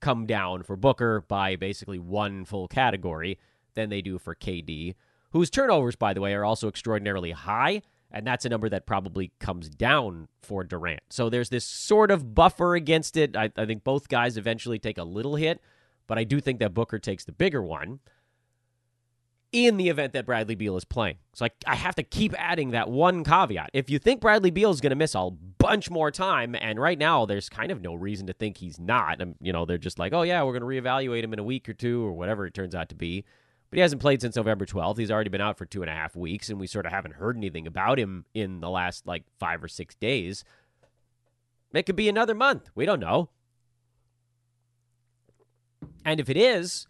come 0.00 0.26
down 0.26 0.62
for 0.62 0.76
Booker 0.76 1.24
by 1.26 1.56
basically 1.56 1.98
one 1.98 2.44
full 2.44 2.68
category 2.68 3.38
than 3.74 3.88
they 3.88 4.00
do 4.00 4.18
for 4.18 4.34
KD, 4.34 4.94
whose 5.32 5.50
turnovers, 5.50 5.96
by 5.96 6.14
the 6.14 6.20
way, 6.20 6.34
are 6.34 6.44
also 6.44 6.68
extraordinarily 6.68 7.32
high. 7.32 7.82
And 8.10 8.26
that's 8.26 8.46
a 8.46 8.48
number 8.48 8.70
that 8.70 8.86
probably 8.86 9.32
comes 9.38 9.68
down 9.68 10.28
for 10.40 10.64
Durant. 10.64 11.00
So 11.10 11.28
there's 11.28 11.50
this 11.50 11.64
sort 11.64 12.10
of 12.10 12.34
buffer 12.34 12.74
against 12.74 13.18
it. 13.18 13.36
I, 13.36 13.50
I 13.54 13.66
think 13.66 13.84
both 13.84 14.08
guys 14.08 14.38
eventually 14.38 14.78
take 14.78 14.96
a 14.96 15.04
little 15.04 15.36
hit 15.36 15.60
but 16.08 16.18
I 16.18 16.24
do 16.24 16.40
think 16.40 16.58
that 16.58 16.74
Booker 16.74 16.98
takes 16.98 17.24
the 17.24 17.32
bigger 17.32 17.62
one 17.62 18.00
in 19.52 19.76
the 19.76 19.88
event 19.88 20.12
that 20.12 20.26
Bradley 20.26 20.54
Beal 20.54 20.76
is 20.76 20.84
playing. 20.84 21.16
So 21.32 21.46
I, 21.46 21.50
I 21.66 21.74
have 21.74 21.94
to 21.94 22.02
keep 22.02 22.34
adding 22.36 22.72
that 22.72 22.90
one 22.90 23.24
caveat. 23.24 23.70
If 23.72 23.88
you 23.88 23.98
think 23.98 24.20
Bradley 24.20 24.50
Beal 24.50 24.70
is 24.70 24.80
going 24.80 24.90
to 24.90 24.96
miss 24.96 25.14
a 25.14 25.30
bunch 25.30 25.88
more 25.88 26.10
time, 26.10 26.54
and 26.54 26.78
right 26.78 26.98
now 26.98 27.24
there's 27.24 27.48
kind 27.48 27.70
of 27.70 27.80
no 27.80 27.94
reason 27.94 28.26
to 28.26 28.32
think 28.32 28.58
he's 28.58 28.78
not, 28.78 29.22
and, 29.22 29.36
you 29.40 29.52
know, 29.52 29.64
they're 29.64 29.78
just 29.78 29.98
like, 29.98 30.12
oh, 30.12 30.22
yeah, 30.22 30.42
we're 30.42 30.58
going 30.58 30.82
to 30.82 30.82
reevaluate 30.82 31.22
him 31.22 31.32
in 31.32 31.38
a 31.38 31.44
week 31.44 31.68
or 31.68 31.72
two 31.72 32.04
or 32.04 32.12
whatever 32.12 32.44
it 32.46 32.52
turns 32.52 32.74
out 32.74 32.88
to 32.90 32.94
be. 32.94 33.24
But 33.70 33.76
he 33.76 33.80
hasn't 33.80 34.02
played 34.02 34.20
since 34.20 34.36
November 34.36 34.66
12th. 34.66 34.98
He's 34.98 35.10
already 35.10 35.30
been 35.30 35.40
out 35.40 35.58
for 35.58 35.66
two 35.66 35.82
and 35.82 35.90
a 35.90 35.94
half 35.94 36.16
weeks, 36.16 36.50
and 36.50 36.60
we 36.60 36.66
sort 36.66 36.86
of 36.86 36.92
haven't 36.92 37.14
heard 37.14 37.36
anything 37.36 37.66
about 37.66 37.98
him 37.98 38.24
in 38.34 38.60
the 38.60 38.70
last 38.70 39.06
like 39.06 39.24
five 39.38 39.62
or 39.62 39.68
six 39.68 39.94
days. 39.94 40.44
It 41.72 41.84
could 41.84 41.96
be 41.96 42.08
another 42.08 42.34
month. 42.34 42.70
We 42.74 42.86
don't 42.86 43.00
know. 43.00 43.28
And 46.04 46.20
if 46.20 46.28
it 46.28 46.36
is, 46.36 46.86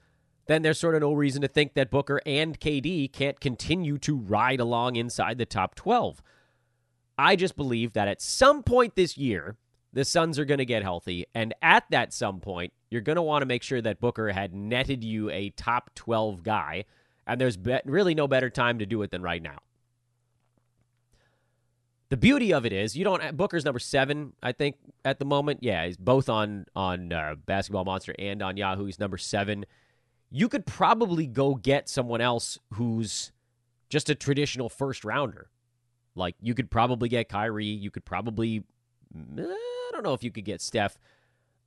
then 0.46 0.62
there's 0.62 0.81
sort 0.81 0.94
of 0.94 1.03
no 1.03 1.12
reason 1.12 1.42
to 1.42 1.48
think 1.48 1.74
that 1.74 1.90
Booker 1.90 2.20
and 2.24 2.59
KD 2.59 3.12
can't 3.12 3.38
continue 3.38 3.98
to 3.98 4.16
ride 4.16 4.61
along 4.61 4.96
inside 4.96 5.38
the 5.38 5.46
top 5.46 5.74
12. 5.74 6.22
I 7.18 7.37
just 7.37 7.57
believe 7.57 7.92
that 7.92 8.09
at 8.09 8.22
some 8.22 8.62
point 8.62 8.96
this 8.96 9.18
year, 9.18 9.57
the 9.92 10.05
Suns 10.05 10.38
are 10.38 10.44
going 10.44 10.59
to 10.59 10.64
get 10.64 10.83
healthy. 10.83 11.27
And 11.35 11.55
at 11.62 11.85
that 11.90 12.12
some 12.12 12.40
point, 12.40 12.72
you're 12.90 13.03
going 13.03 13.16
to 13.16 13.22
want 13.22 13.42
to 13.42 13.46
make 13.46 13.62
sure 13.62 13.83
that 13.83 14.01
Booker 14.01 14.33
had 14.33 14.55
netted 14.55 15.05
you 15.05 15.31
a 15.31 15.51
top 15.51 15.90
12 15.94 16.42
guy. 16.42 16.85
And 17.27 17.40
there's 17.40 17.57
be- 17.57 17.81
really 17.85 18.14
no 18.14 18.29
better 18.29 18.48
time 18.48 18.79
to 18.79 18.87
do 18.87 19.03
it 19.03 19.11
than 19.11 19.22
right 19.22 19.42
now. 19.42 19.59
The 22.11 22.16
beauty 22.16 22.55
of 22.55 22.64
it 22.64 22.73
is 22.73 22.97
you 22.97 23.05
don't 23.05 23.37
Booker's 23.37 23.64
number 23.64 23.79
seven, 23.79 24.33
I 24.42 24.53
think, 24.53 24.77
at 25.05 25.18
the 25.18 25.27
moment. 25.27 25.61
Yeah, 25.62 25.85
he's 25.87 25.97
both 25.99 26.29
on 26.29 26.66
on 26.75 27.12
uh, 27.12 27.35
Basketball 27.44 27.85
Monster 27.85 28.14
and 28.18 28.42
on 28.42 28.57
Yahoo. 28.57 28.87
He's 28.87 28.99
number 28.99 29.18
seven. 29.18 29.66
You 30.31 30.49
could 30.49 30.64
probably 30.64 31.27
go 31.27 31.55
get 31.55 31.88
someone 31.88 32.21
else 32.21 32.59
who's 32.75 33.33
just 33.90 34.09
a 34.09 34.14
traditional 34.14 34.68
first 34.68 35.05
rounder. 35.05 35.51
Like 36.14 36.35
you 36.40 36.55
could 36.55 36.71
probably 36.71 37.11
get 37.11 37.29
Kyrie. 37.29 37.66
You 37.66 37.90
could 37.90 38.07
probably 38.07 38.64
eh, 39.14 39.42
I 39.42 39.90
don't 39.92 40.03
know 40.03 40.14
if 40.14 40.25
you 40.25 40.31
could 40.31 40.44
get 40.44 40.62
Steph. 40.62 40.99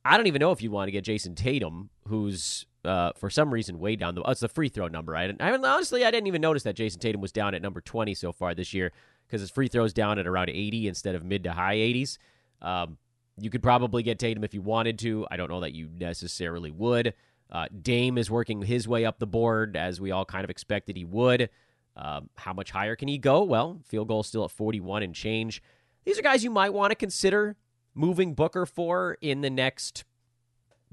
I 0.04 0.16
don't 0.16 0.26
even 0.26 0.40
know 0.40 0.50
if 0.50 0.60
you 0.60 0.72
want 0.72 0.88
to 0.88 0.92
get 0.92 1.04
Jayson 1.04 1.36
Tatum, 1.36 1.90
who's 2.08 2.66
uh, 2.84 3.12
for 3.16 3.30
some 3.30 3.54
reason 3.54 3.78
way 3.78 3.94
down 3.94 4.16
the. 4.16 4.22
Oh, 4.22 4.32
it's 4.32 4.40
the 4.40 4.48
free 4.48 4.68
throw 4.68 4.88
number. 4.88 5.14
I, 5.16 5.32
I 5.38 5.52
honestly 5.52 6.04
I 6.04 6.10
didn't 6.10 6.26
even 6.26 6.40
notice 6.40 6.64
that 6.64 6.74
Jayson 6.74 6.98
Tatum 6.98 7.20
was 7.20 7.30
down 7.30 7.54
at 7.54 7.62
number 7.62 7.80
twenty 7.80 8.14
so 8.14 8.32
far 8.32 8.54
this 8.56 8.74
year 8.74 8.90
because 9.32 9.40
his 9.40 9.50
free 9.50 9.68
throws 9.68 9.94
down 9.94 10.18
at 10.18 10.26
around 10.26 10.50
80 10.50 10.88
instead 10.88 11.14
of 11.14 11.24
mid 11.24 11.44
to 11.44 11.52
high 11.52 11.76
80s. 11.76 12.18
Um, 12.60 12.98
you 13.40 13.48
could 13.48 13.62
probably 13.62 14.02
get 14.02 14.18
Tatum 14.18 14.44
if 14.44 14.52
you 14.52 14.60
wanted 14.60 14.98
to. 14.98 15.26
I 15.30 15.38
don't 15.38 15.48
know 15.48 15.60
that 15.60 15.72
you 15.72 15.88
necessarily 15.98 16.70
would. 16.70 17.14
Uh, 17.50 17.64
Dame 17.80 18.18
is 18.18 18.30
working 18.30 18.60
his 18.60 18.86
way 18.86 19.06
up 19.06 19.18
the 19.18 19.26
board 19.26 19.74
as 19.74 20.02
we 20.02 20.10
all 20.10 20.26
kind 20.26 20.44
of 20.44 20.50
expected 20.50 20.98
he 20.98 21.06
would. 21.06 21.48
Um, 21.96 22.28
how 22.36 22.52
much 22.52 22.72
higher 22.72 22.94
can 22.94 23.08
he 23.08 23.16
go? 23.16 23.42
Well, 23.42 23.80
field 23.86 24.08
goal 24.08 24.22
still 24.22 24.44
at 24.44 24.50
41 24.50 25.02
and 25.02 25.14
change. 25.14 25.62
These 26.04 26.18
are 26.18 26.22
guys 26.22 26.44
you 26.44 26.50
might 26.50 26.74
want 26.74 26.90
to 26.90 26.94
consider 26.94 27.56
moving 27.94 28.34
Booker 28.34 28.66
for 28.66 29.16
in 29.22 29.40
the 29.40 29.50
next. 29.50 30.04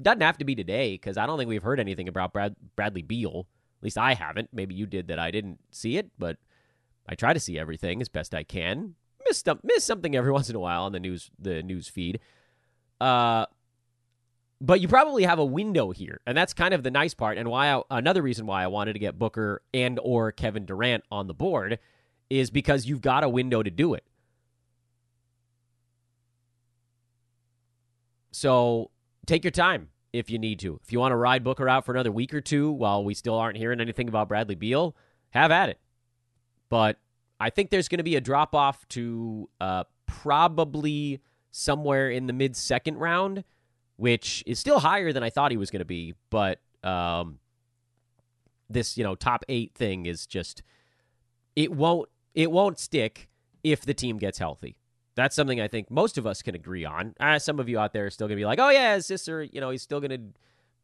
Doesn't 0.02 0.22
have 0.22 0.38
to 0.38 0.46
be 0.46 0.56
today 0.56 0.94
because 0.94 1.18
I 1.18 1.26
don't 1.26 1.38
think 1.38 1.50
we've 1.50 1.62
heard 1.62 1.80
anything 1.80 2.08
about 2.08 2.32
Brad, 2.32 2.56
Bradley 2.78 3.02
Beal. 3.02 3.48
At 3.80 3.84
least 3.84 3.98
I 3.98 4.14
haven't. 4.14 4.50
Maybe 4.54 4.76
you 4.76 4.86
did 4.86 5.10
that 5.10 5.20
I 5.20 5.30
didn't 5.30 5.60
see 5.72 5.98
it, 5.98 6.10
but 6.18 6.38
I 7.10 7.16
try 7.16 7.34
to 7.34 7.40
see 7.40 7.58
everything 7.58 8.02
as 8.02 8.08
best 8.08 8.36
I 8.36 8.44
can. 8.44 8.94
Miss 9.28 9.44
miss 9.64 9.84
something 9.84 10.16
every 10.16 10.32
once 10.40 10.50
in 10.50 10.56
a 10.56 10.60
while 10.60 10.84
on 10.84 10.92
the 10.92 11.00
news 11.00 11.32
the 11.40 11.64
news 11.64 11.90
feed. 11.90 12.20
Uh, 13.02 13.48
but 14.62 14.80
you 14.80 14.88
probably 14.88 15.24
have 15.24 15.40
a 15.40 15.46
window 15.46 15.92
here, 15.92 16.20
and 16.28 16.38
that's 16.38 16.54
kind 16.54 16.74
of 16.74 16.84
the 16.84 16.92
nice 16.92 17.14
part. 17.14 17.38
And 17.38 17.50
why 17.50 17.74
I, 17.74 17.82
another 17.90 18.22
reason 18.22 18.46
why 18.46 18.64
I 18.64 18.68
wanted 18.68 18.94
to 18.94 19.00
get 19.00 19.18
Booker 19.18 19.62
and 19.74 20.00
or 20.04 20.32
Kevin 20.32 20.66
Durant 20.66 21.04
on 21.12 21.28
the 21.28 21.34
board 21.34 21.80
is 22.30 22.52
because 22.52 22.86
you've 22.86 23.02
got 23.02 23.24
a 23.24 23.30
window 23.30 23.64
to 23.64 23.72
do 23.72 23.94
it. 23.96 24.04
So 28.32 28.92
take 29.26 29.44
your 29.44 29.52
time 29.52 29.90
if 30.14 30.30
you 30.30 30.38
need 30.38 30.60
to. 30.60 30.80
If 30.84 30.92
you 30.92 31.00
want 31.00 31.14
to 31.14 31.16
ride 31.16 31.44
Booker 31.44 31.68
out 31.68 31.86
for 31.86 31.94
another 31.94 32.12
week 32.12 32.34
or 32.34 32.42
two 32.42 32.70
while 32.70 33.04
we 33.04 33.14
still 33.14 33.36
aren't 33.36 33.58
hearing 33.58 33.82
anything 33.82 34.08
about 34.08 34.28
Bradley 34.28 34.56
Beal, 34.56 34.96
have 35.32 35.52
at 35.52 35.70
it. 35.70 35.80
But 36.70 36.98
I 37.40 37.50
think 37.50 37.70
there's 37.70 37.88
going 37.88 37.98
to 37.98 38.04
be 38.04 38.16
a 38.16 38.22
drop 38.22 38.54
off 38.54 38.88
to 38.90 39.50
uh, 39.60 39.84
probably 40.06 41.22
somewhere 41.52 42.10
in 42.10 42.28
the 42.28 42.34
mid 42.34 42.56
second 42.56 42.98
round, 42.98 43.44
which 43.98 44.44
is 44.46 44.60
still 44.60 44.80
higher 44.80 45.12
than 45.12 45.24
I 45.24 45.30
thought 45.30 45.52
he 45.52 45.58
was 45.58 45.72
going 45.72 45.80
to 45.80 45.86
be. 45.86 46.14
But 46.30 46.60
um, 46.84 47.40
this, 48.70 48.98
you 48.98 49.04
know, 49.04 49.16
top 49.16 49.44
eight 49.50 49.74
thing 49.74 50.06
is 50.06 50.26
just 50.26 50.64
it 51.56 51.72
won't 51.72 52.10
it 52.34 52.52
won't 52.52 52.80
stick 52.80 53.30
if 53.64 53.82
the 53.82 53.94
team 53.94 54.18
gets 54.18 54.38
healthy. 54.38 54.78
That's 55.16 55.36
something 55.36 55.60
I 55.60 55.68
think 55.68 55.92
most 55.92 56.18
of 56.18 56.26
us 56.26 56.42
can 56.42 56.56
agree 56.56 56.86
on. 56.86 57.14
Uh, 57.20 57.40
some 57.40 57.60
of 57.60 57.68
you 57.68 57.78
out 57.78 57.92
there 57.92 58.06
are 58.06 58.10
still 58.10 58.28
going 58.28 58.38
to 58.38 58.42
be 58.42 58.46
like, 58.46 58.60
oh, 58.60 58.70
yeah, 58.70 58.98
sister, 59.00 59.44
you 59.44 59.60
know, 59.60 59.70
he's 59.70 59.82
still 59.82 60.00
going 60.00 60.12
to 60.12 60.22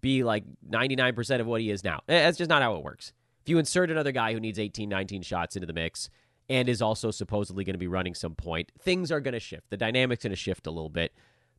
be 0.01 0.23
like 0.23 0.43
99% 0.69 1.39
of 1.39 1.47
what 1.47 1.61
he 1.61 1.71
is 1.71 1.85
now. 1.85 2.01
That's 2.07 2.37
just 2.37 2.49
not 2.49 2.61
how 2.61 2.75
it 2.75 2.83
works. 2.83 3.13
If 3.45 3.49
you 3.49 3.59
insert 3.59 3.91
another 3.91 4.11
guy 4.11 4.33
who 4.33 4.39
needs 4.39 4.57
18, 4.57 4.89
19 4.89 5.21
shots 5.21 5.55
into 5.55 5.67
the 5.67 5.73
mix 5.73 6.09
and 6.49 6.67
is 6.67 6.81
also 6.81 7.11
supposedly 7.11 7.63
going 7.63 7.75
to 7.75 7.79
be 7.79 7.85
running 7.85 8.15
some 8.15 8.33
point, 8.33 8.71
things 8.79 9.11
are 9.11 9.19
going 9.19 9.35
to 9.35 9.39
shift. 9.39 9.69
The 9.69 9.77
dynamic's 9.77 10.23
going 10.23 10.31
to 10.31 10.35
shift 10.35 10.65
a 10.65 10.71
little 10.71 10.89
bit. 10.89 11.13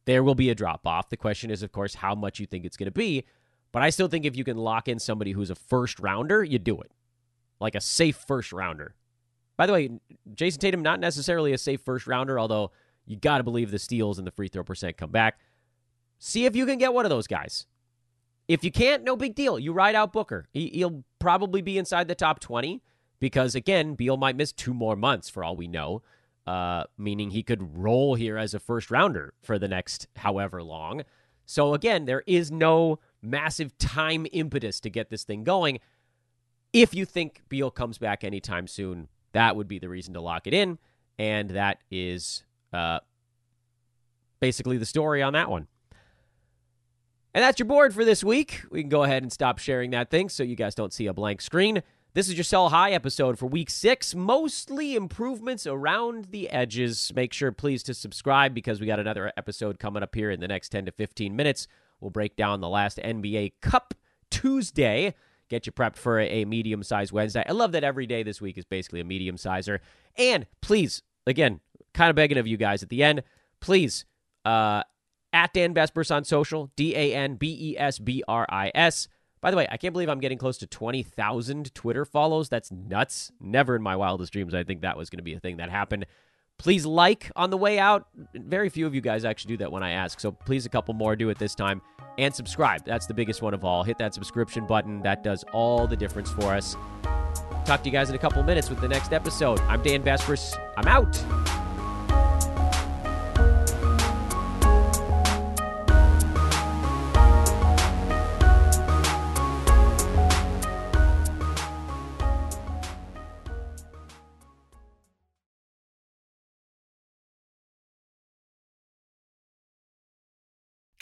There 0.05 0.25
will 0.25 0.35
be 0.35 0.51
a 0.51 0.55
drop 0.57 0.85
off. 0.85 1.11
The 1.11 1.16
question 1.16 1.49
is, 1.49 1.62
of 1.62 1.70
course, 1.70 1.94
how 1.94 2.16
much 2.16 2.40
you 2.40 2.46
think 2.46 2.64
it's 2.64 2.77
going 2.77 2.88
to 2.88 2.90
be. 2.90 3.25
But 3.70 3.83
I 3.83 3.90
still 3.90 4.09
think 4.09 4.25
if 4.25 4.35
you 4.35 4.42
can 4.42 4.57
lock 4.57 4.88
in 4.88 4.99
somebody 4.99 5.31
who's 5.31 5.49
a 5.49 5.55
first 5.55 6.01
rounder, 6.01 6.42
you 6.42 6.59
do 6.59 6.81
it. 6.81 6.90
Like 7.61 7.77
a 7.77 7.81
safe 7.81 8.16
first 8.27 8.53
rounder. 8.53 8.96
By 9.57 9.66
the 9.66 9.72
way, 9.72 10.01
Jayson 10.35 10.59
Tatum, 10.59 10.83
not 10.83 10.99
necessarily 10.99 11.53
a 11.53 11.59
safe 11.59 11.83
first 11.83 12.09
rounder, 12.09 12.37
although 12.37 12.72
you 13.05 13.14
got 13.14 13.38
to 13.38 13.44
believe 13.44 13.70
the 13.70 13.79
steals 13.79 14.18
and 14.18 14.27
the 14.27 14.33
free 14.33 14.49
throw 14.49 14.64
percent 14.64 14.96
come 14.96 15.12
back. 15.12 15.38
See 16.18 16.46
if 16.46 16.57
you 16.57 16.66
can 16.66 16.79
get 16.79 16.92
one 16.92 17.07
of 17.07 17.11
those 17.11 17.29
guys. 17.29 17.64
If 18.49 18.63
you 18.63 18.71
can't, 18.71 19.03
no 19.03 19.17
big 19.17 19.35
deal. 19.35 19.59
You 19.59 19.73
ride 19.73 19.95
out 19.95 20.13
Booker. 20.13 20.47
He, 20.53 20.85
will 20.85 21.05
probably 21.19 21.63
be 21.63 21.79
inside 21.79 22.09
the 22.09 22.15
top 22.15 22.41
20 22.41 22.83
because, 23.19 23.55
again, 23.55 23.95
Beal 23.95 24.17
might 24.17 24.37
miss 24.37 24.53
two 24.53 24.73
more 24.73 24.97
months 24.97 25.29
for 25.29 25.43
all 25.43 25.57
we 25.57 25.67
know, 25.67 26.03
uh, 26.47 26.85
meaning 26.97 27.31
he 27.31 27.43
could 27.43 27.77
roll 27.77 28.15
here 28.15 28.37
as 28.37 28.55
a 28.55 28.61
first 28.61 28.91
rounder 28.91 29.35
for 29.43 29.59
the 29.59 29.69
next 29.69 30.07
however 30.17 30.63
long. 30.63 31.03
So, 31.45 31.75
again, 31.75 32.05
there 32.05 32.23
is 32.27 32.53
no 32.53 33.01
massive 33.21 33.77
time 33.79 34.27
impetus 34.33 34.81
to 34.81 34.91
get 34.91 35.11
this 35.11 35.25
thing 35.25 35.43
going. 35.43 35.81
If 36.73 36.95
you 36.95 37.05
think 37.05 37.43
Beal 37.49 37.71
comes 37.71 37.99
back 37.99 38.23
anytime 38.23 38.67
soon, 38.69 39.09
that 39.33 39.57
would 39.57 39.69
be 39.69 39.79
the 39.79 39.89
reason 39.89 40.15
to 40.15 40.21
lock 40.21 40.47
it 40.47 40.55
in. 40.55 40.79
And 41.19 41.51
that 41.51 41.79
is 41.91 42.45
uh, 42.73 43.01
basically 44.41 44.77
the 44.77 44.87
story 44.87 45.23
on 45.23 45.33
that 45.33 45.51
one. 45.51 45.67
And 47.37 47.42
that's 47.42 47.59
your 47.59 47.66
board 47.66 47.92
for 47.92 48.03
this 48.03 48.25
week. 48.25 48.62
We 48.70 48.81
can 48.81 48.88
go 48.88 49.03
ahead 49.03 49.22
and 49.22 49.31
stop 49.31 49.59
sharing 49.59 49.90
that 49.90 50.09
thing 50.09 50.31
so 50.31 50.42
you 50.42 50.57
guys 50.57 50.75
don't 50.75 50.94
see 50.94 51.07
a 51.07 51.12
blank 51.12 51.42
screen. 51.42 51.83
This 52.14 52.31
is 52.31 52.35
your 52.35 52.44
Sell 52.44 52.70
High 52.70 52.92
episode 52.92 53.38
for 53.38 53.44
week 53.44 53.68
six. 53.68 54.14
Mostly 54.14 54.94
improvements 54.94 55.66
around 55.66 56.29
the 56.31 56.49
edges. 56.49 57.12
Make 57.14 57.35
sure, 57.35 57.53
please, 57.53 57.83
to 57.83 57.92
subscribe 57.92 58.55
because 58.55 58.81
we 58.81 58.87
got 58.87 59.01
another 59.01 59.35
episode 59.37 59.79
coming 59.79 60.03
up 60.03 60.14
here 60.14 60.31
in 60.31 60.40
the 60.40 60.49
next 60.49 60.70
10 60.70 60.87
to 60.87 60.92
15 60.92 61.37
minutes. 61.37 61.68
We'll 62.01 62.11
break 62.11 62.37
down 62.37 62.62
the 62.62 62.70
last 62.70 62.96
NBA 62.96 63.53
Cup 63.61 63.92
Tuesday. 64.31 65.14
Get 65.51 65.66
you 65.66 65.72
prepped 65.72 65.96
for 65.96 66.18
a 66.18 66.46
medium 66.46 66.83
sized 66.83 67.12
Wednesday. 67.12 67.44
I 67.46 67.53
love 67.53 67.72
that 67.72 67.85
every 67.85 68.07
day 68.07 68.22
this 68.22 68.40
week 68.40 68.57
is 68.57 68.64
basically 68.64 69.01
a 69.01 69.05
medium 69.05 69.37
sizer. 69.37 69.83
And 70.16 70.46
please, 70.62 71.03
again, 71.27 71.61
kind 71.92 72.09
of 72.09 72.16
begging 72.16 72.38
of 72.38 72.46
you 72.46 72.57
guys 72.57 72.83
at 72.83 72.88
the 72.88 73.03
end, 73.03 73.22
please, 73.61 74.07
uh, 74.46 74.85
at 75.37 75.53
Dan 75.53 75.75
Besbris 75.75 76.14
on 76.14 76.25
social, 76.25 76.72
D 76.77 76.96
A 76.96 77.14
N 77.14 77.35
B 77.35 77.72
E 77.72 77.79
S 77.79 77.99
B 77.99 78.22
R 78.27 78.46
I 78.49 78.72
S. 78.75 79.07
By 79.42 79.51
the 79.51 79.57
way, 79.57 79.68
I 79.70 79.77
can't 79.77 79.92
believe 79.92 80.09
I'm 80.09 80.18
getting 80.18 80.38
close 80.38 80.57
to 80.59 80.66
20,000 80.66 81.75
Twitter 81.75 82.07
follows. 82.07 82.49
That's 82.49 82.72
nuts. 82.72 83.31
Never 83.38 83.77
in 83.77 83.83
my 83.83 83.94
wildest 83.94 84.33
dreams 84.33 84.55
I 84.55 84.64
think 84.64 84.81
that 84.81 84.96
was 84.96 85.11
going 85.11 85.18
to 85.18 85.22
be 85.22 85.35
a 85.35 85.38
thing 85.38 85.59
that 85.59 85.68
happened. 85.68 86.07
Please 86.59 86.87
like 86.87 87.31
on 87.37 87.51
the 87.51 87.57
way 87.59 87.79
out. 87.79 88.09
Very 88.35 88.70
few 88.70 88.87
of 88.87 88.94
you 88.94 89.03
guys 89.03 89.27
actually 89.27 89.51
do 89.51 89.57
that 89.59 89.70
when 89.70 89.83
I 89.83 89.90
ask. 89.90 90.20
So 90.20 90.33
please, 90.33 90.64
a 90.64 90.70
couple 90.70 90.94
more 90.94 91.14
do 91.14 91.29
it 91.29 91.38
this 91.38 91.55
time. 91.55 91.83
And 92.16 92.35
subscribe. 92.35 92.87
That's 92.87 93.05
the 93.05 93.12
biggest 93.12 93.42
one 93.42 93.53
of 93.53 93.62
all. 93.62 93.85
Hit 93.85 93.99
that 93.99 94.14
subscription 94.14 94.66
button. 94.66 95.03
That 95.03 95.22
does 95.22 95.44
all 95.53 95.87
the 95.87 95.96
difference 95.96 96.31
for 96.31 96.55
us. 96.55 96.77
Talk 97.66 97.83
to 97.83 97.90
you 97.90 97.92
guys 97.92 98.09
in 98.09 98.14
a 98.14 98.18
couple 98.18 98.42
minutes 98.42 98.70
with 98.70 98.81
the 98.81 98.88
next 98.88 99.12
episode. 99.12 99.61
I'm 99.61 99.83
Dan 99.83 100.03
Besbris. 100.03 100.59
I'm 100.79 100.88
out. 100.88 101.56